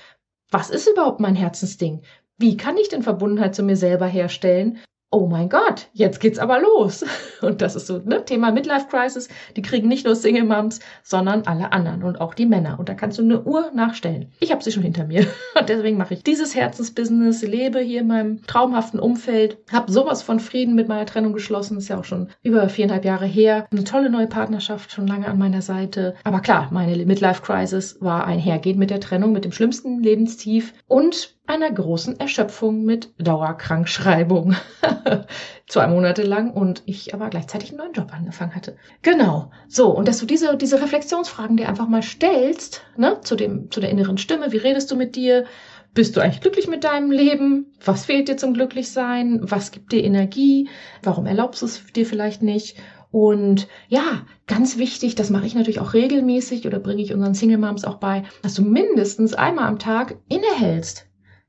Was 0.51 0.70
ist 0.70 0.88
überhaupt 0.88 1.20
mein 1.20 1.35
Herzensding? 1.35 2.03
Wie 2.38 2.57
kann 2.57 2.77
ich 2.79 2.88
denn 2.88 3.03
Verbundenheit 3.03 3.55
zu 3.55 3.62
mir 3.62 3.77
selber 3.77 4.07
herstellen? 4.07 4.79
Oh 5.11 5.27
mein 5.27 5.49
Gott, 5.49 5.88
jetzt 5.94 6.21
geht's 6.21 6.38
aber 6.38 6.61
los. 6.61 7.05
Und 7.40 7.62
das 7.62 7.77
ist 7.77 7.87
so, 7.87 7.99
ne, 8.05 8.25
Thema 8.25 8.53
Midlife 8.53 8.88
Crisis. 8.88 9.29
Die 9.57 9.62
kriegen 9.62 9.88
nicht 9.88 10.05
nur 10.05 10.14
Single 10.14 10.44
Moms, 10.44 10.81
sondern 11.03 11.47
alle 11.47 11.73
anderen 11.73 12.03
und 12.03 12.21
auch 12.21 12.35
die 12.35 12.47
Männer. 12.47 12.79
Und 12.79 12.88
da 12.88 12.94
kannst 12.94 13.18
du 13.18 13.23
eine 13.23 13.42
Uhr 13.42 13.71
nachstellen. 13.75 14.33
Ich 14.40 14.51
habe 14.51 14.62
sie 14.62 14.73
schon 14.73 14.83
hinter 14.83 15.05
mir. 15.05 15.27
Und 15.59 15.68
deswegen 15.68 15.97
mache 15.97 16.14
ich 16.14 16.25
dieses 16.25 16.55
Herzensbusiness, 16.55 17.42
lebe 17.42 17.81
hier 17.81 18.01
in 18.01 18.09
meinem 18.09 18.42
traumhaften 18.47 19.01
Umfeld, 19.01 19.59
habe 19.73 19.90
sowas 19.90 20.23
von 20.23 20.40
Frieden 20.40 20.75
mit 20.75 20.88
meiner 20.88 21.07
Trennung 21.07 21.33
geschlossen. 21.33 21.79
Ist 21.79 21.88
ja 21.88 21.99
auch 21.99 22.05
schon 22.05 22.29
über 22.42 22.68
viereinhalb 22.68 23.05
Jahre 23.05 23.27
her. 23.27 23.66
Eine 23.71 23.85
tolle 23.85 24.11
neue 24.11 24.27
Partnerschaft, 24.27 24.92
schon 24.92 25.07
lange 25.07 25.29
an 25.29 25.38
meiner 25.38 25.62
Seite. 25.62 26.14
Aber 26.25 26.40
klar, 26.40 26.68
meine 26.71 27.05
Midlife 27.07 27.42
Crisis 27.42 27.97
war 28.01 28.27
einhergehend 28.27 28.79
mit 28.79 28.90
der 28.90 29.01
Trennung, 29.01 29.33
mit 29.33 29.44
dem 29.44 29.53
schlimmsten 29.53 30.03
Lebenstief 30.03 30.75
und 30.87 31.38
einer 31.48 31.70
großen 31.70 32.20
Erschöpfung 32.20 32.84
mit 32.84 33.11
Dauerkrankschreibung. 33.18 34.54
Zwei 35.66 35.87
Monate 35.87 36.22
lang 36.22 36.52
und 36.52 36.82
ich 36.84 37.14
aber 37.14 37.30
gleichzeitig 37.30 37.70
einen 37.70 37.78
neuen 37.78 37.92
Job 37.94 38.12
angefangen 38.12 38.54
hatte. 38.54 38.76
Genau. 39.00 39.50
So, 39.66 39.88
und 39.88 40.08
dass 40.08 40.18
du 40.18 40.26
diese, 40.26 40.56
diese 40.58 40.80
Reflexionsfragen 40.82 41.56
dir 41.56 41.68
einfach 41.68 41.88
mal 41.88 42.02
stellst, 42.02 42.82
ne, 42.96 43.20
zu 43.22 43.34
dem, 43.34 43.70
zu 43.70 43.80
der 43.80 43.90
inneren 43.90 44.18
Stimme. 44.18 44.52
Wie 44.52 44.58
redest 44.58 44.90
du 44.90 44.96
mit 44.96 45.16
dir? 45.16 45.46
Bist 45.94 46.16
du 46.16 46.20
eigentlich 46.20 46.42
glücklich 46.42 46.68
mit 46.68 46.84
deinem 46.84 47.11
Leben? 47.11 47.72
Was 47.82 48.04
fehlt 48.04 48.28
dir 48.28 48.37
zum 48.37 48.52
Glücklichsein? 48.52 49.40
Was 49.42 49.70
gibt 49.70 49.90
dir 49.92 50.04
Energie? 50.04 50.68
Warum 51.02 51.24
erlaubst 51.24 51.62
du 51.62 51.66
es 51.66 51.82
dir 51.92 52.04
vielleicht 52.04 52.42
nicht? 52.42 52.76
Und 53.11 53.68
ja, 53.88 54.26
ganz 54.46 54.76
wichtig, 54.76 55.14
das 55.14 55.30
mache 55.30 55.46
ich 55.46 55.54
natürlich 55.54 55.80
auch 55.80 55.94
regelmäßig 55.94 56.66
oder 56.66 56.78
bringe 56.78 57.00
ich 57.00 57.14
unseren 57.14 57.34
Single 57.34 57.56
Moms 57.56 57.84
auch 57.84 57.96
bei, 57.96 58.24
dass 58.42 58.52
du 58.52 58.62
mindestens 58.62 59.32
einmal 59.32 59.66
am 59.66 59.78
Tag 59.78 60.16
innehältst 60.28 61.08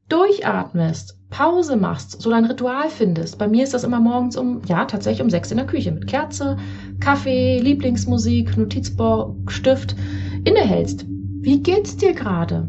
durchatmest 0.10 1.20
Pause 1.30 1.76
machst, 1.76 2.22
so 2.22 2.32
dein 2.32 2.46
Ritual 2.46 2.90
findest. 2.90 3.38
Bei 3.38 3.48
mir 3.48 3.64
ist 3.64 3.74
das 3.74 3.84
immer 3.84 4.00
morgens 4.00 4.36
um, 4.36 4.62
ja, 4.66 4.86
tatsächlich 4.86 5.22
um 5.22 5.30
sechs 5.30 5.52
in 5.52 5.58
der 5.58 5.68
Küche 5.68 5.92
mit 5.92 6.08
Kerze, 6.08 6.58
Kaffee, 7.00 7.60
Lieblingsmusik, 7.60 8.58
Notizbuch, 8.58 9.36
Stift 9.48 9.96
innehältst. 10.44 11.06
Wie 11.08 11.62
geht's 11.62 11.96
dir 11.96 12.14
gerade? 12.14 12.68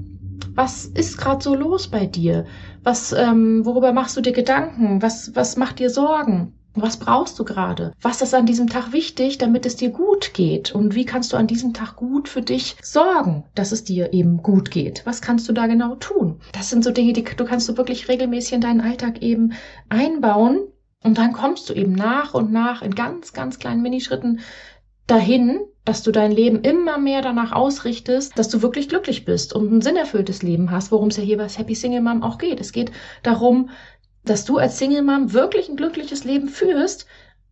Was 0.55 0.85
ist 0.85 1.17
gerade 1.17 1.43
so 1.43 1.55
los 1.55 1.89
bei 1.89 2.05
dir? 2.05 2.45
Was, 2.83 3.13
ähm, 3.13 3.65
worüber 3.65 3.93
machst 3.93 4.17
du 4.17 4.21
dir 4.21 4.33
Gedanken? 4.33 5.01
Was, 5.01 5.35
was 5.35 5.57
macht 5.57 5.79
dir 5.79 5.89
Sorgen? 5.89 6.53
Was 6.75 6.99
brauchst 6.99 7.39
du 7.39 7.45
gerade? 7.45 7.93
Was 8.01 8.23
ist 8.23 8.33
an 8.35 8.47
diesem 8.47 8.69
Tag 8.69 8.93
wichtig, 8.93 9.39
damit 9.39 9.67
es 9.67 9.77
dir 9.77 9.91
gut 9.91 10.35
geht? 10.35 10.73
Und 10.73 10.95
wie 10.95 11.05
kannst 11.05 11.33
du 11.33 11.37
an 11.37 11.49
diesem 11.49 11.75
Tag 11.75 11.97
gut 11.97 12.29
für 12.29 12.43
dich 12.43 12.77
sorgen, 12.81 13.45
dass 13.55 13.73
es 13.73 13.83
dir 13.83 14.13
eben 14.13 14.43
gut 14.43 14.71
geht? 14.71 15.03
Was 15.05 15.21
kannst 15.21 15.49
du 15.49 15.53
da 15.53 15.67
genau 15.67 15.97
tun? 15.97 16.41
Das 16.53 16.71
sind 16.71 16.85
so 16.85 16.93
Dinge, 16.93 17.13
die 17.13 17.25
du 17.25 17.45
kannst 17.45 17.69
du 17.69 17.77
wirklich 17.77 18.09
regelmäßig 18.09 18.53
in 18.53 18.61
deinen 18.61 18.81
Alltag 18.81 19.21
eben 19.21 19.53
einbauen. 19.89 20.61
Und 21.03 21.19
dann 21.19 21.33
kommst 21.33 21.69
du 21.69 21.73
eben 21.73 21.93
nach 21.93 22.35
und 22.35 22.53
nach 22.53 22.83
in 22.83 22.95
ganz, 22.95 23.33
ganz 23.33 23.59
kleinen 23.59 23.83
Minischritten 23.83 24.41
dahin, 25.07 25.61
dass 25.85 26.03
du 26.03 26.13
dein 26.13 26.31
Leben 26.31 26.61
immer 26.61 26.99
mehr 26.99 27.21
danach 27.21 27.53
ausrichtest, 27.53 28.39
dass 28.39 28.49
du 28.49 28.63
wirklich 28.63 28.89
glücklich 28.89 29.25
bist 29.25 29.55
und 29.55 29.73
ein 29.73 29.81
sinnerfülltes 29.81 30.43
Leben 30.43 30.71
hast, 30.71 30.93
worum 30.93 31.09
es 31.09 31.17
ja 31.17 31.23
hier 31.23 31.39
bei 31.39 31.49
Happy 31.49 31.75
Single 31.75 32.03
Mom 32.03 32.23
auch 32.23 32.39
geht. 32.39 32.61
Es 32.61 32.71
geht 32.73 32.93
darum, 33.23 33.71
dass 34.31 34.45
du 34.45 34.59
als 34.59 34.79
Single 34.79 35.03
Mom 35.03 35.33
wirklich 35.33 35.69
ein 35.69 35.75
glückliches 35.75 36.23
Leben 36.23 36.49
führst, 36.49 37.05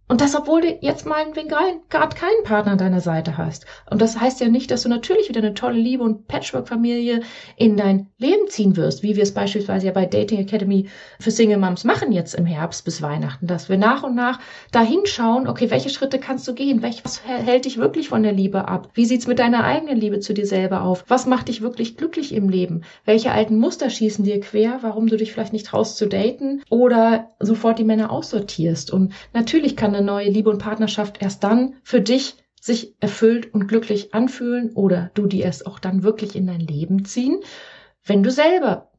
und 0.09 0.23
das, 0.23 0.35
obwohl 0.35 0.63
du 0.63 0.79
jetzt 0.81 1.05
mal 1.07 1.27
gerade 1.33 2.17
keinen 2.17 2.43
Partner 2.45 2.73
an 2.73 2.79
deiner 2.79 3.01
Seite 3.01 3.37
hast. 3.37 3.67
Und 3.91 4.01
das 4.01 4.19
heißt 4.19 4.41
ja 4.41 4.49
nicht, 4.49 4.71
dass 4.71 4.83
du 4.83 4.89
natürlich 4.89 5.29
wieder 5.29 5.41
eine 5.41 5.53
tolle 5.53 5.79
Liebe 5.79 6.03
und 6.03 6.27
Patchwork-Familie 6.27 7.21
in 7.57 7.77
dein 7.77 8.09
Leben 8.17 8.49
ziehen 8.49 8.77
wirst, 8.77 9.03
wie 9.03 9.17
wir 9.17 9.23
es 9.23 9.35
beispielsweise 9.35 9.87
ja 9.87 9.93
bei 9.93 10.07
Dating 10.07 10.41
Academy 10.41 10.89
für 11.21 11.31
Single 11.31 11.59
Moms 11.59 11.85
machen 11.85 12.13
jetzt 12.13 12.35
im 12.35 12.47
Herbst 12.47 12.85
bis 12.87 13.03
Weihnachten, 13.03 13.47
dass 13.47 13.69
wir 13.69 13.77
nach 13.77 14.03
und 14.03 14.15
nach 14.15 14.41
da 14.73 14.81
hinschauen, 14.81 15.47
okay, 15.47 15.71
welche 15.71 15.91
Schritte 15.91 16.19
kannst 16.19 16.49
du 16.49 16.55
gehen? 16.55 16.83
Was 16.83 17.23
hält 17.25 17.67
dich 17.67 17.77
wirklich 17.77 18.09
von 18.09 18.23
der 18.23 18.33
Liebe 18.33 18.67
ab? 18.67 18.89
Wie 18.95 19.05
sieht's 19.05 19.27
mit 19.27 19.39
deiner 19.39 19.65
eigenen 19.65 19.99
Liebe 19.99 20.21
zu 20.21 20.33
dir 20.33 20.47
selber 20.47 20.83
auf? 20.83 21.05
Was 21.09 21.27
macht 21.27 21.49
dich 21.49 21.61
wirklich 21.61 21.97
glücklich 21.97 22.33
im 22.33 22.49
Leben? 22.49 22.83
Welche 23.05 23.33
alten 23.33 23.59
Muster 23.59 23.91
schießen 23.91 24.25
dir 24.25 24.41
quer, 24.41 24.79
warum 24.81 25.09
du 25.09 25.17
dich 25.17 25.33
vielleicht 25.33 25.53
nicht 25.53 25.67
traust 25.67 25.99
zu 25.99 26.07
daten 26.07 26.63
oder 26.71 27.31
sofort 27.41 27.79
die 27.79 27.85
Männer 27.85 28.11
aussortierst? 28.11 28.91
Und 28.91 29.13
natürlich 29.35 29.77
kann 29.77 29.98
eine 29.99 30.07
neue 30.07 30.31
Liebe 30.31 30.51
und 30.51 30.59
Partnerschaft 30.59 31.21
erst 31.21 31.45
dann 31.45 31.77
für 31.83 32.01
dich 32.01 32.37
sich 32.61 32.95
erfüllt 33.01 33.53
und 33.53 33.69
glücklich 33.69 34.15
anfühlen 34.15 34.73
oder 34.75 35.11
du 35.15 35.27
die 35.27 35.43
es 35.43 35.65
auch 35.65 35.79
dann 35.79 36.03
wirklich 36.03 36.35
in 36.35 36.47
dein 36.47 36.61
Leben 36.61 37.05
ziehen, 37.05 37.41
wenn 38.05 38.23
du 38.23 38.31
selber 38.31 38.91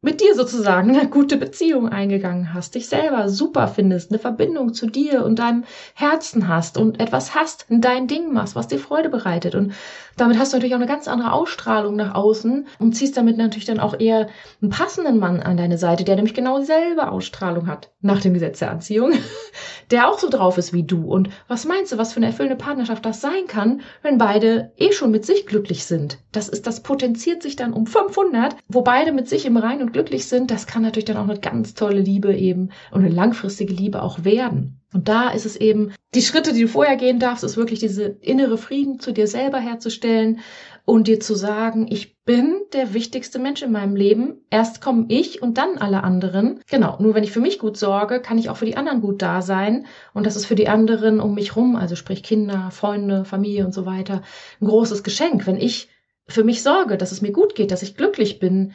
mit 0.00 0.20
dir 0.20 0.36
sozusagen 0.36 0.96
eine 0.96 1.08
gute 1.08 1.36
Beziehung 1.36 1.88
eingegangen 1.88 2.54
hast, 2.54 2.76
dich 2.76 2.88
selber 2.88 3.28
super 3.28 3.66
findest, 3.66 4.12
eine 4.12 4.20
Verbindung 4.20 4.72
zu 4.72 4.86
dir 4.86 5.24
und 5.24 5.40
deinem 5.40 5.64
Herzen 5.94 6.46
hast 6.46 6.78
und 6.78 7.00
etwas 7.00 7.34
hast, 7.34 7.66
dein 7.68 8.06
Ding 8.06 8.32
machst, 8.32 8.54
was 8.54 8.68
dir 8.68 8.78
Freude 8.78 9.08
bereitet. 9.08 9.56
Und 9.56 9.72
damit 10.16 10.38
hast 10.38 10.52
du 10.52 10.56
natürlich 10.56 10.74
auch 10.74 10.80
eine 10.80 10.86
ganz 10.86 11.08
andere 11.08 11.32
Ausstrahlung 11.32 11.96
nach 11.96 12.14
außen 12.14 12.68
und 12.78 12.92
ziehst 12.92 13.16
damit 13.16 13.38
natürlich 13.38 13.64
dann 13.64 13.80
auch 13.80 13.98
eher 13.98 14.28
einen 14.62 14.70
passenden 14.70 15.18
Mann 15.18 15.40
an 15.40 15.56
deine 15.56 15.78
Seite, 15.78 16.04
der 16.04 16.14
nämlich 16.14 16.34
genau 16.34 16.60
dieselbe 16.60 17.10
Ausstrahlung 17.10 17.66
hat, 17.66 17.90
nach 18.00 18.20
dem 18.20 18.34
Gesetz 18.34 18.60
der 18.60 18.70
Anziehung, 18.70 19.12
der 19.90 20.08
auch 20.08 20.20
so 20.20 20.28
drauf 20.28 20.58
ist 20.58 20.72
wie 20.72 20.84
du. 20.84 21.06
Und 21.06 21.28
was 21.48 21.64
meinst 21.64 21.90
du, 21.90 21.98
was 21.98 22.12
für 22.12 22.18
eine 22.18 22.26
erfüllende 22.26 22.56
Partnerschaft 22.56 23.04
das 23.04 23.20
sein 23.20 23.48
kann, 23.48 23.80
wenn 24.02 24.18
beide 24.18 24.72
eh 24.76 24.92
schon 24.92 25.10
mit 25.10 25.26
sich 25.26 25.46
glücklich 25.46 25.84
sind? 25.86 26.18
Das 26.30 26.48
ist, 26.48 26.68
das 26.68 26.84
potenziert 26.84 27.42
sich 27.42 27.56
dann 27.56 27.72
um 27.72 27.86
500, 27.86 28.54
wo 28.68 28.82
beide 28.82 29.10
mit 29.10 29.28
sich 29.28 29.44
im 29.44 29.56
Reinen 29.56 29.87
und 29.88 29.92
glücklich 29.92 30.26
sind, 30.26 30.50
das 30.50 30.66
kann 30.66 30.82
natürlich 30.82 31.06
dann 31.06 31.16
auch 31.16 31.28
eine 31.28 31.40
ganz 31.40 31.74
tolle 31.74 32.00
Liebe 32.00 32.34
eben 32.36 32.70
und 32.90 33.04
eine 33.04 33.14
langfristige 33.14 33.72
Liebe 33.72 34.02
auch 34.02 34.24
werden. 34.24 34.80
Und 34.92 35.08
da 35.08 35.30
ist 35.30 35.46
es 35.46 35.56
eben, 35.56 35.92
die 36.14 36.22
Schritte, 36.22 36.52
die 36.52 36.62
du 36.62 36.68
vorher 36.68 36.96
gehen 36.96 37.18
darfst, 37.18 37.44
ist 37.44 37.56
wirklich 37.56 37.80
diese 37.80 38.04
innere 38.04 38.56
Frieden 38.56 39.00
zu 39.00 39.12
dir 39.12 39.26
selber 39.26 39.58
herzustellen 39.58 40.40
und 40.84 41.08
dir 41.08 41.20
zu 41.20 41.34
sagen, 41.34 41.86
ich 41.90 42.22
bin 42.24 42.62
der 42.72 42.94
wichtigste 42.94 43.38
Mensch 43.38 43.62
in 43.62 43.72
meinem 43.72 43.96
Leben. 43.96 44.42
Erst 44.50 44.80
komme 44.80 45.06
ich 45.08 45.42
und 45.42 45.58
dann 45.58 45.78
alle 45.78 46.04
anderen. 46.04 46.60
Genau, 46.70 46.96
nur 47.00 47.14
wenn 47.14 47.24
ich 47.24 47.32
für 47.32 47.40
mich 47.40 47.58
gut 47.58 47.76
sorge, 47.76 48.20
kann 48.20 48.38
ich 48.38 48.48
auch 48.48 48.56
für 48.56 48.66
die 48.66 48.76
anderen 48.76 49.00
gut 49.00 49.20
da 49.20 49.42
sein. 49.42 49.86
Und 50.14 50.24
das 50.24 50.36
ist 50.36 50.46
für 50.46 50.54
die 50.54 50.68
anderen 50.68 51.20
um 51.20 51.34
mich 51.34 51.56
rum, 51.56 51.76
also 51.76 51.96
sprich 51.96 52.22
Kinder, 52.22 52.70
Freunde, 52.70 53.24
Familie 53.24 53.66
und 53.66 53.72
so 53.72 53.84
weiter, 53.84 54.22
ein 54.60 54.66
großes 54.66 55.02
Geschenk. 55.02 55.46
Wenn 55.46 55.56
ich 55.56 55.88
für 56.26 56.44
mich 56.44 56.62
sorge, 56.62 56.96
dass 56.98 57.12
es 57.12 57.22
mir 57.22 57.32
gut 57.32 57.54
geht, 57.54 57.70
dass 57.70 57.82
ich 57.82 57.96
glücklich 57.96 58.38
bin, 58.38 58.72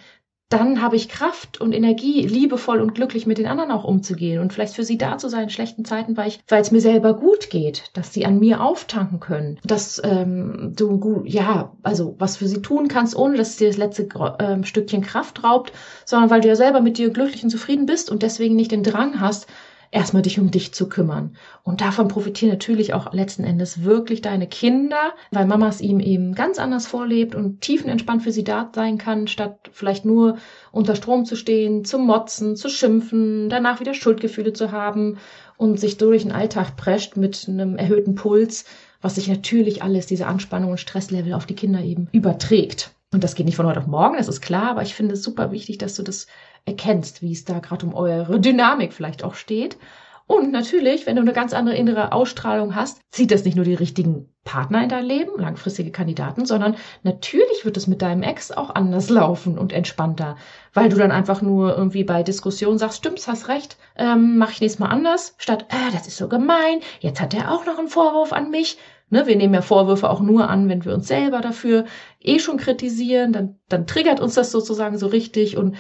dann 0.50 0.82
habe 0.82 0.96
ich 0.96 1.10
Kraft 1.10 1.60
und 1.60 1.74
Energie, 1.74 2.28
liebevoll 2.28 2.80
und 2.80 2.94
glücklich 2.94 3.26
mit 3.26 3.40
den 3.40 3.48
anderen 3.48 3.72
auch 3.72 3.84
umzugehen 3.84 4.40
und 4.40 4.54
vielleicht 4.54 4.76
für 4.76 4.84
sie 4.84 4.98
da 5.00 5.18
zu 5.18 5.28
sein 5.28 5.44
in 5.44 5.50
schlechten 5.50 5.84
Zeiten, 5.84 6.16
weil 6.16 6.28
ich, 6.28 6.40
weil 6.48 6.62
es 6.62 6.72
mir 6.72 6.82
selber 6.82 7.16
gut 7.16 7.50
geht, 7.50 7.90
dass 7.94 8.14
sie 8.14 8.26
an 8.26 8.40
mir 8.40 8.62
auftanken 8.62 9.20
können, 9.20 9.60
dass 9.64 10.00
ähm, 10.04 10.74
du 10.76 11.00
gut, 11.00 11.28
ja, 11.28 11.74
also 11.82 12.16
was 12.20 12.38
für 12.38 12.48
sie 12.48 12.62
tun 12.62 12.88
kannst, 12.88 13.16
ohne 13.16 13.38
dass 13.38 13.50
es 13.50 13.56
dir 13.58 13.68
das 13.68 13.78
letzte 13.78 14.08
ähm, 14.40 14.64
Stückchen 14.64 15.02
Kraft 15.02 15.44
raubt, 15.44 15.74
sondern 16.06 16.30
weil 16.30 16.42
du 16.42 16.50
ja 16.50 16.56
selber 16.56 16.82
mit 16.82 16.98
dir 16.98 17.10
glücklich 17.10 17.44
und 17.44 17.50
zufrieden 17.50 17.88
bist 17.88 18.12
und 18.12 18.22
deswegen 18.22 18.56
nicht 18.56 18.72
den 18.72 18.84
Drang 18.84 19.20
hast, 19.20 19.48
erstmal 19.94 20.24
dich 20.24 20.40
um 20.40 20.50
dich 20.50 20.74
zu 20.74 20.90
kümmern. 20.90 21.36
Und 21.64 21.82
davon 21.82 22.08
profitieren 22.08 22.52
natürlich 22.52 22.94
auch 22.94 23.14
letzten 23.14 23.44
Endes 23.44 23.84
wirklich 23.84 24.22
deine 24.22 24.48
Kinder, 24.48 25.14
weil 25.32 25.46
Mama 25.46 25.70
es 25.70 25.82
ihm 25.82 26.00
eben 26.00 26.34
ganz 26.34 26.58
anders 26.58 26.88
vorlebt 26.88 27.36
und 27.36 27.62
tiefenentspannt 27.62 28.24
für 28.24 28.32
sie 28.32 28.44
da 28.44 28.72
sein 28.74 28.98
kann, 28.98 29.28
statt 29.28 29.70
vielleicht 29.72 30.04
nur 30.04 30.38
unter 30.72 30.96
Strom 30.96 31.26
zu 31.26 31.36
stehen, 31.36 31.86
zu 31.86 32.00
motzen, 32.00 32.56
zu 32.56 32.70
schimpfen, 32.70 33.50
danach 33.50 33.80
wieder 33.80 33.94
Schuldgefühle 33.94 34.54
zu 34.54 34.72
haben 34.72 35.18
und 35.58 35.80
sich 35.80 35.98
durch 35.98 36.24
den 36.24 36.32
Alltag 36.32 36.76
prescht 36.76 37.16
mit 37.16 37.46
einem 37.48 37.78
erhöhten 37.78 38.16
Puls, 38.16 38.66
was 39.02 39.16
sich 39.16 39.28
natürlich 39.28 39.84
alles, 39.84 40.08
diese 40.08 40.26
Anspannung 40.26 40.72
und 40.72 40.80
Stresslevel 40.80 41.34
auf 41.34 41.46
die 41.46 41.56
Kinder 41.56 41.82
eben 41.82 42.08
überträgt. 42.12 42.92
Und 43.14 43.24
das 43.24 43.36
geht 43.36 43.46
nicht 43.46 43.56
von 43.56 43.68
heute 43.68 43.80
auf 43.80 43.88
morgen, 43.88 44.18
das 44.18 44.28
ist 44.28 44.42
klar, 44.42 44.72
aber 44.72 44.82
ich 44.82 44.96
finde 44.96 45.14
es 45.14 45.24
super 45.24 45.52
wichtig, 45.52 45.78
dass 45.78 45.96
du 45.96 46.04
das 46.04 46.28
erkennst, 46.66 47.22
wie 47.22 47.32
es 47.32 47.46
da 47.46 47.60
gerade 47.60 47.86
um 47.86 47.94
eure 47.94 48.40
Dynamik 48.40 48.94
vielleicht 48.94 49.24
auch 49.24 49.36
steht. 49.36 49.78
Und 50.26 50.52
natürlich, 50.52 51.06
wenn 51.06 51.18
du 51.18 51.22
eine 51.22 51.34
ganz 51.34 51.54
andere 51.54 51.76
innere 51.76 52.14
Ausstrahlung 52.14 52.76
hast, 52.76 53.02
zieht 53.12 53.30
das 53.30 53.44
nicht 53.44 53.56
nur 53.56 53.66
die 53.66 53.74
richtigen 53.74 54.30
Partner 54.46 54.82
in 54.82 54.90
dein 54.90 55.06
Leben, 55.06 55.40
langfristige 55.40 55.92
Kandidaten, 55.92 56.46
sondern 56.46 56.76
natürlich 57.04 57.66
wird 57.66 57.78
es 57.78 57.88
mit 57.88 58.02
deinem 58.02 58.24
Ex 58.24 58.52
auch 58.52 58.74
anders 58.74 59.10
laufen 59.10 59.58
und 59.58 59.74
entspannter, 59.74 60.38
weil 60.74 60.90
du 60.90 60.96
dann 60.96 61.12
einfach 61.12 61.42
nur 61.42 61.78
irgendwie 61.78 62.04
bei 62.04 62.24
Diskussionen 62.24 62.78
sagst, 62.78 62.98
stimmt's, 62.98 63.28
hast 63.28 63.48
recht, 63.48 63.78
ähm, 63.98 64.38
mach 64.38 64.52
ich 64.52 64.62
nächstes 64.62 64.80
Mal 64.80 64.90
anders, 64.90 65.36
statt, 65.38 65.66
äh, 65.70 65.92
das 65.92 66.08
ist 66.08 66.18
so 66.18 66.30
gemein, 66.30 66.80
jetzt 67.00 67.22
hat 67.22 67.34
er 67.34 67.52
auch 67.52 67.66
noch 67.66 67.78
einen 67.78 67.90
Vorwurf 67.90 68.32
an 68.34 68.50
mich. 68.50 68.78
Ne, 69.10 69.28
wir 69.28 69.36
nehmen 69.36 69.54
ja 69.54 69.62
Vorwürfe 69.62 70.10
auch 70.10 70.22
nur 70.22 70.50
an, 70.50 70.70
wenn 70.70 70.86
wir 70.86 70.94
uns 70.94 71.08
selber 71.08 71.42
dafür 71.42 71.86
eh 72.20 72.40
schon 72.40 72.58
kritisieren, 72.58 73.32
dann, 73.32 73.60
dann 73.70 73.86
triggert 73.86 74.20
uns 74.20 74.34
das 74.34 74.52
sozusagen 74.52 74.98
so 74.98 75.08
richtig 75.08 75.58
und 75.58 75.76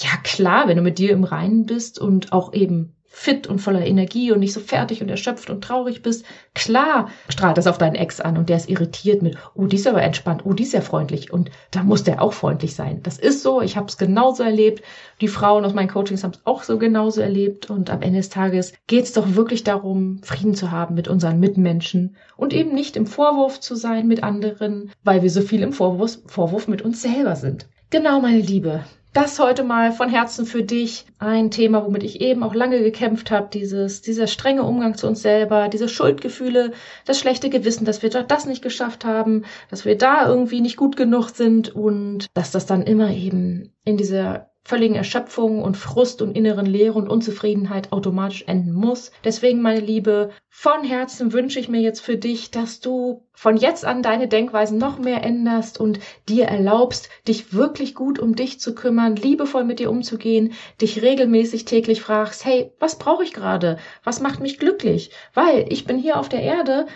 ja, 0.00 0.10
klar, 0.24 0.68
wenn 0.68 0.78
du 0.78 0.82
mit 0.82 0.98
dir 0.98 1.12
im 1.12 1.24
Reinen 1.24 1.66
bist 1.66 1.98
und 1.98 2.32
auch 2.32 2.54
eben 2.54 2.96
fit 3.14 3.46
und 3.46 3.60
voller 3.60 3.86
Energie 3.86 4.32
und 4.32 4.40
nicht 4.40 4.54
so 4.54 4.60
fertig 4.60 5.02
und 5.02 5.10
erschöpft 5.10 5.50
und 5.50 5.62
traurig 5.62 6.02
bist, 6.02 6.24
klar 6.54 7.10
strahlt 7.28 7.58
das 7.58 7.66
auf 7.66 7.76
deinen 7.76 7.94
Ex 7.94 8.20
an 8.20 8.38
und 8.38 8.48
der 8.48 8.56
ist 8.56 8.70
irritiert 8.70 9.22
mit, 9.22 9.36
oh, 9.54 9.66
die 9.66 9.76
ist 9.76 9.86
aber 9.86 10.02
entspannt, 10.02 10.42
oh, 10.46 10.54
die 10.54 10.62
ist 10.62 10.72
ja 10.72 10.80
freundlich 10.80 11.30
und 11.30 11.50
da 11.70 11.82
muss 11.82 12.04
der 12.04 12.22
auch 12.22 12.32
freundlich 12.32 12.74
sein. 12.74 13.00
Das 13.02 13.18
ist 13.18 13.42
so, 13.42 13.60
ich 13.60 13.76
habe 13.76 13.86
es 13.86 13.98
genauso 13.98 14.42
erlebt, 14.42 14.82
die 15.20 15.28
Frauen 15.28 15.66
aus 15.66 15.74
meinen 15.74 15.90
Coachings 15.90 16.24
haben 16.24 16.32
es 16.32 16.40
auch 16.46 16.62
so 16.62 16.78
genauso 16.78 17.20
erlebt 17.20 17.68
und 17.68 17.90
am 17.90 18.00
Ende 18.00 18.18
des 18.18 18.30
Tages 18.30 18.72
geht 18.86 19.04
es 19.04 19.12
doch 19.12 19.34
wirklich 19.34 19.62
darum, 19.62 20.20
Frieden 20.22 20.54
zu 20.54 20.70
haben 20.70 20.94
mit 20.94 21.06
unseren 21.06 21.38
Mitmenschen 21.38 22.16
und 22.38 22.54
eben 22.54 22.74
nicht 22.74 22.96
im 22.96 23.06
Vorwurf 23.06 23.60
zu 23.60 23.76
sein 23.76 24.08
mit 24.08 24.24
anderen, 24.24 24.90
weil 25.04 25.22
wir 25.22 25.30
so 25.30 25.42
viel 25.42 25.62
im 25.62 25.74
Vorwurf, 25.74 26.18
Vorwurf 26.26 26.66
mit 26.66 26.80
uns 26.80 27.02
selber 27.02 27.36
sind. 27.36 27.68
Genau, 27.90 28.22
meine 28.22 28.40
Liebe. 28.40 28.84
Das 29.12 29.38
heute 29.38 29.62
mal 29.62 29.92
von 29.92 30.08
Herzen 30.08 30.46
für 30.46 30.62
dich. 30.62 31.04
Ein 31.18 31.50
Thema, 31.50 31.84
womit 31.84 32.02
ich 32.02 32.22
eben 32.22 32.42
auch 32.42 32.54
lange 32.54 32.82
gekämpft 32.82 33.30
habe. 33.30 33.50
Dieses, 33.52 34.00
dieser 34.00 34.26
strenge 34.26 34.62
Umgang 34.62 34.96
zu 34.96 35.06
uns 35.06 35.20
selber, 35.20 35.68
diese 35.68 35.88
Schuldgefühle, 35.88 36.72
das 37.04 37.18
schlechte 37.18 37.50
Gewissen, 37.50 37.84
dass 37.84 38.02
wir 38.02 38.08
das 38.08 38.46
nicht 38.46 38.62
geschafft 38.62 39.04
haben, 39.04 39.44
dass 39.68 39.84
wir 39.84 39.98
da 39.98 40.26
irgendwie 40.26 40.62
nicht 40.62 40.78
gut 40.78 40.96
genug 40.96 41.28
sind 41.28 41.74
und 41.74 42.26
dass 42.32 42.52
das 42.52 42.64
dann 42.64 42.82
immer 42.82 43.10
eben 43.10 43.74
in 43.84 43.98
dieser 43.98 44.51
völligen 44.64 44.94
Erschöpfung 44.94 45.62
und 45.62 45.76
Frust 45.76 46.22
und 46.22 46.36
inneren 46.36 46.66
Leere 46.66 46.94
und 46.94 47.08
Unzufriedenheit 47.08 47.92
automatisch 47.92 48.44
enden 48.46 48.72
muss. 48.72 49.10
Deswegen, 49.24 49.60
meine 49.60 49.80
Liebe, 49.80 50.30
von 50.48 50.84
Herzen 50.84 51.32
wünsche 51.32 51.58
ich 51.58 51.68
mir 51.68 51.80
jetzt 51.80 52.00
für 52.00 52.16
dich, 52.16 52.50
dass 52.50 52.80
du 52.80 53.24
von 53.32 53.56
jetzt 53.56 53.84
an 53.84 54.02
deine 54.02 54.28
Denkweisen 54.28 54.78
noch 54.78 54.98
mehr 54.98 55.24
änderst 55.24 55.80
und 55.80 55.98
dir 56.28 56.44
erlaubst, 56.44 57.08
dich 57.26 57.52
wirklich 57.52 57.94
gut 57.94 58.18
um 58.18 58.36
dich 58.36 58.60
zu 58.60 58.74
kümmern, 58.74 59.16
liebevoll 59.16 59.64
mit 59.64 59.80
dir 59.80 59.90
umzugehen, 59.90 60.52
dich 60.80 61.02
regelmäßig 61.02 61.64
täglich 61.64 62.00
fragst, 62.00 62.44
hey, 62.44 62.72
was 62.78 62.98
brauche 62.98 63.24
ich 63.24 63.32
gerade? 63.32 63.78
Was 64.04 64.20
macht 64.20 64.40
mich 64.40 64.58
glücklich? 64.58 65.10
Weil 65.34 65.66
ich 65.70 65.86
bin 65.86 65.98
hier 65.98 66.20
auf 66.20 66.28
der 66.28 66.42
Erde 66.42 66.86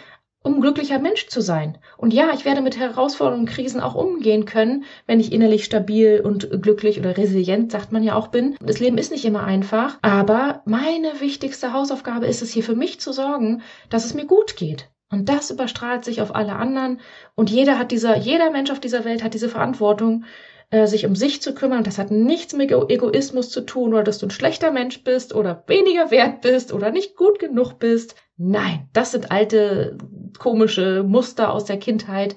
um 0.46 0.60
glücklicher 0.60 1.00
Mensch 1.00 1.26
zu 1.26 1.40
sein. 1.40 1.76
Und 1.96 2.14
ja, 2.14 2.30
ich 2.32 2.44
werde 2.44 2.62
mit 2.62 2.78
Herausforderungen 2.78 3.46
und 3.46 3.52
Krisen 3.52 3.80
auch 3.80 3.96
umgehen 3.96 4.44
können, 4.44 4.84
wenn 5.06 5.18
ich 5.18 5.32
innerlich 5.32 5.64
stabil 5.64 6.22
und 6.24 6.62
glücklich 6.62 7.00
oder 7.00 7.16
resilient, 7.16 7.72
sagt 7.72 7.90
man 7.90 8.04
ja 8.04 8.14
auch, 8.14 8.28
bin. 8.28 8.56
Das 8.60 8.78
Leben 8.78 8.96
ist 8.96 9.10
nicht 9.10 9.24
immer 9.24 9.42
einfach, 9.42 9.98
aber 10.02 10.62
meine 10.64 11.20
wichtigste 11.20 11.72
Hausaufgabe 11.72 12.26
ist 12.26 12.42
es 12.42 12.52
hier 12.52 12.62
für 12.62 12.76
mich 12.76 13.00
zu 13.00 13.12
sorgen, 13.12 13.62
dass 13.90 14.04
es 14.04 14.14
mir 14.14 14.26
gut 14.26 14.56
geht. 14.56 14.88
Und 15.10 15.28
das 15.28 15.50
überstrahlt 15.50 16.04
sich 16.04 16.20
auf 16.22 16.34
alle 16.34 16.54
anderen. 16.54 17.00
Und 17.34 17.50
jeder 17.50 17.78
hat 17.78 17.90
dieser, 17.90 18.16
jeder 18.16 18.50
Mensch 18.50 18.70
auf 18.70 18.80
dieser 18.80 19.04
Welt 19.04 19.22
hat 19.22 19.34
diese 19.34 19.48
Verantwortung, 19.48 20.24
äh, 20.70 20.86
sich 20.86 21.06
um 21.06 21.14
sich 21.14 21.42
zu 21.42 21.54
kümmern. 21.54 21.84
Das 21.84 21.98
hat 21.98 22.10
nichts 22.10 22.52
mit 22.52 22.72
Egoismus 22.72 23.50
zu 23.50 23.60
tun 23.60 23.94
oder 23.94 24.02
dass 24.02 24.18
du 24.18 24.26
ein 24.26 24.30
schlechter 24.30 24.72
Mensch 24.72 25.04
bist 25.04 25.34
oder 25.34 25.62
weniger 25.66 26.10
wert 26.10 26.40
bist 26.40 26.72
oder 26.72 26.90
nicht 26.90 27.16
gut 27.16 27.38
genug 27.38 27.78
bist. 27.78 28.16
Nein, 28.36 28.88
das 28.92 29.12
sind 29.12 29.30
alte 29.30 29.96
komische 30.38 31.02
Muster 31.02 31.52
aus 31.52 31.64
der 31.64 31.78
Kindheit. 31.78 32.36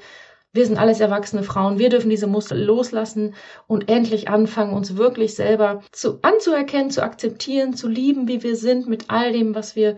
Wir 0.51 0.65
sind 0.65 0.79
alles 0.79 0.99
erwachsene 0.99 1.43
Frauen. 1.43 1.77
Wir 1.77 1.89
dürfen 1.89 2.09
diese 2.09 2.25
Muster 2.25 2.55
loslassen 2.55 3.35
und 3.67 3.89
endlich 3.89 4.29
anfangen, 4.29 4.73
uns 4.73 4.97
wirklich 4.97 5.35
selber 5.35 5.81
zu, 5.91 6.19
anzuerkennen, 6.23 6.89
zu 6.89 7.03
akzeptieren, 7.03 7.75
zu 7.75 7.87
lieben, 7.87 8.27
wie 8.27 8.41
wir 8.41 8.55
sind, 8.55 8.87
mit 8.87 9.05
all 9.09 9.31
dem, 9.31 9.53
was 9.53 9.75
wir 9.75 9.95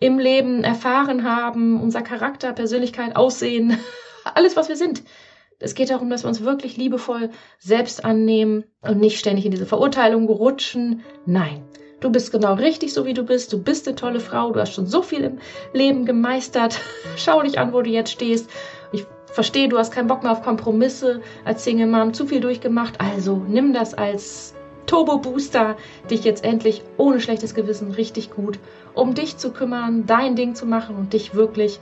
im 0.00 0.18
Leben 0.18 0.62
erfahren 0.62 1.24
haben, 1.24 1.80
unser 1.80 2.02
Charakter, 2.02 2.52
Persönlichkeit, 2.52 3.16
Aussehen, 3.16 3.78
alles, 4.34 4.56
was 4.56 4.68
wir 4.68 4.76
sind. 4.76 5.02
Es 5.58 5.74
geht 5.74 5.88
darum, 5.88 6.10
dass 6.10 6.24
wir 6.24 6.28
uns 6.28 6.42
wirklich 6.42 6.76
liebevoll 6.76 7.30
selbst 7.58 8.04
annehmen 8.04 8.64
und 8.82 9.00
nicht 9.00 9.18
ständig 9.18 9.46
in 9.46 9.52
diese 9.52 9.66
Verurteilung 9.66 10.28
rutschen. 10.28 11.02
Nein, 11.24 11.64
du 12.00 12.10
bist 12.10 12.32
genau 12.32 12.54
richtig, 12.54 12.92
so 12.92 13.04
wie 13.04 13.14
du 13.14 13.22
bist. 13.22 13.52
Du 13.52 13.62
bist 13.62 13.86
eine 13.86 13.96
tolle 13.96 14.20
Frau. 14.20 14.52
Du 14.52 14.60
hast 14.60 14.74
schon 14.74 14.86
so 14.86 15.02
viel 15.02 15.22
im 15.22 15.38
Leben 15.72 16.04
gemeistert. 16.04 16.80
Schau 17.16 17.42
dich 17.42 17.58
an, 17.58 17.72
wo 17.72 17.82
du 17.82 17.90
jetzt 17.90 18.10
stehst. 18.10 18.48
Ich 18.92 19.06
verstehe, 19.26 19.68
du 19.68 19.78
hast 19.78 19.92
keinen 19.92 20.08
Bock 20.08 20.22
mehr 20.22 20.32
auf 20.32 20.42
Kompromisse 20.42 21.20
als 21.44 21.64
Single 21.64 21.86
Mom, 21.86 22.14
zu 22.14 22.26
viel 22.26 22.40
durchgemacht. 22.40 23.00
Also 23.00 23.42
nimm 23.48 23.72
das 23.72 23.94
als 23.94 24.54
Turbo 24.86 25.18
Booster, 25.18 25.76
dich 26.10 26.24
jetzt 26.24 26.44
endlich 26.44 26.82
ohne 26.98 27.20
schlechtes 27.20 27.54
Gewissen 27.54 27.90
richtig 27.92 28.30
gut 28.30 28.58
um 28.94 29.14
dich 29.14 29.36
zu 29.36 29.50
kümmern, 29.50 30.06
dein 30.06 30.36
Ding 30.36 30.54
zu 30.54 30.66
machen 30.66 30.96
und 30.96 31.12
dich 31.12 31.34
wirklich 31.34 31.80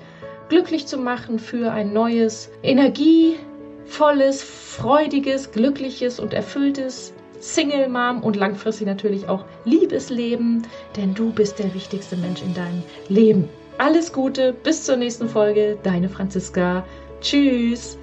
glücklich 0.48 0.86
zu 0.86 0.98
machen 0.98 1.38
für 1.38 1.70
ein 1.70 1.92
neues, 1.92 2.50
energievolles, 2.62 4.42
freudiges, 4.42 5.52
glückliches 5.52 6.18
und 6.18 6.34
erfülltes 6.34 7.11
Single 7.42 7.88
Mom 7.88 8.22
und 8.22 8.36
langfristig 8.36 8.86
natürlich 8.86 9.28
auch 9.28 9.44
Liebesleben, 9.64 10.62
denn 10.96 11.12
du 11.12 11.32
bist 11.32 11.58
der 11.58 11.74
wichtigste 11.74 12.16
Mensch 12.16 12.40
in 12.40 12.54
deinem 12.54 12.82
Leben. 13.08 13.48
Alles 13.78 14.12
Gute, 14.12 14.52
bis 14.52 14.84
zur 14.84 14.96
nächsten 14.96 15.28
Folge, 15.28 15.76
deine 15.82 16.08
Franziska. 16.08 16.84
Tschüss. 17.20 17.98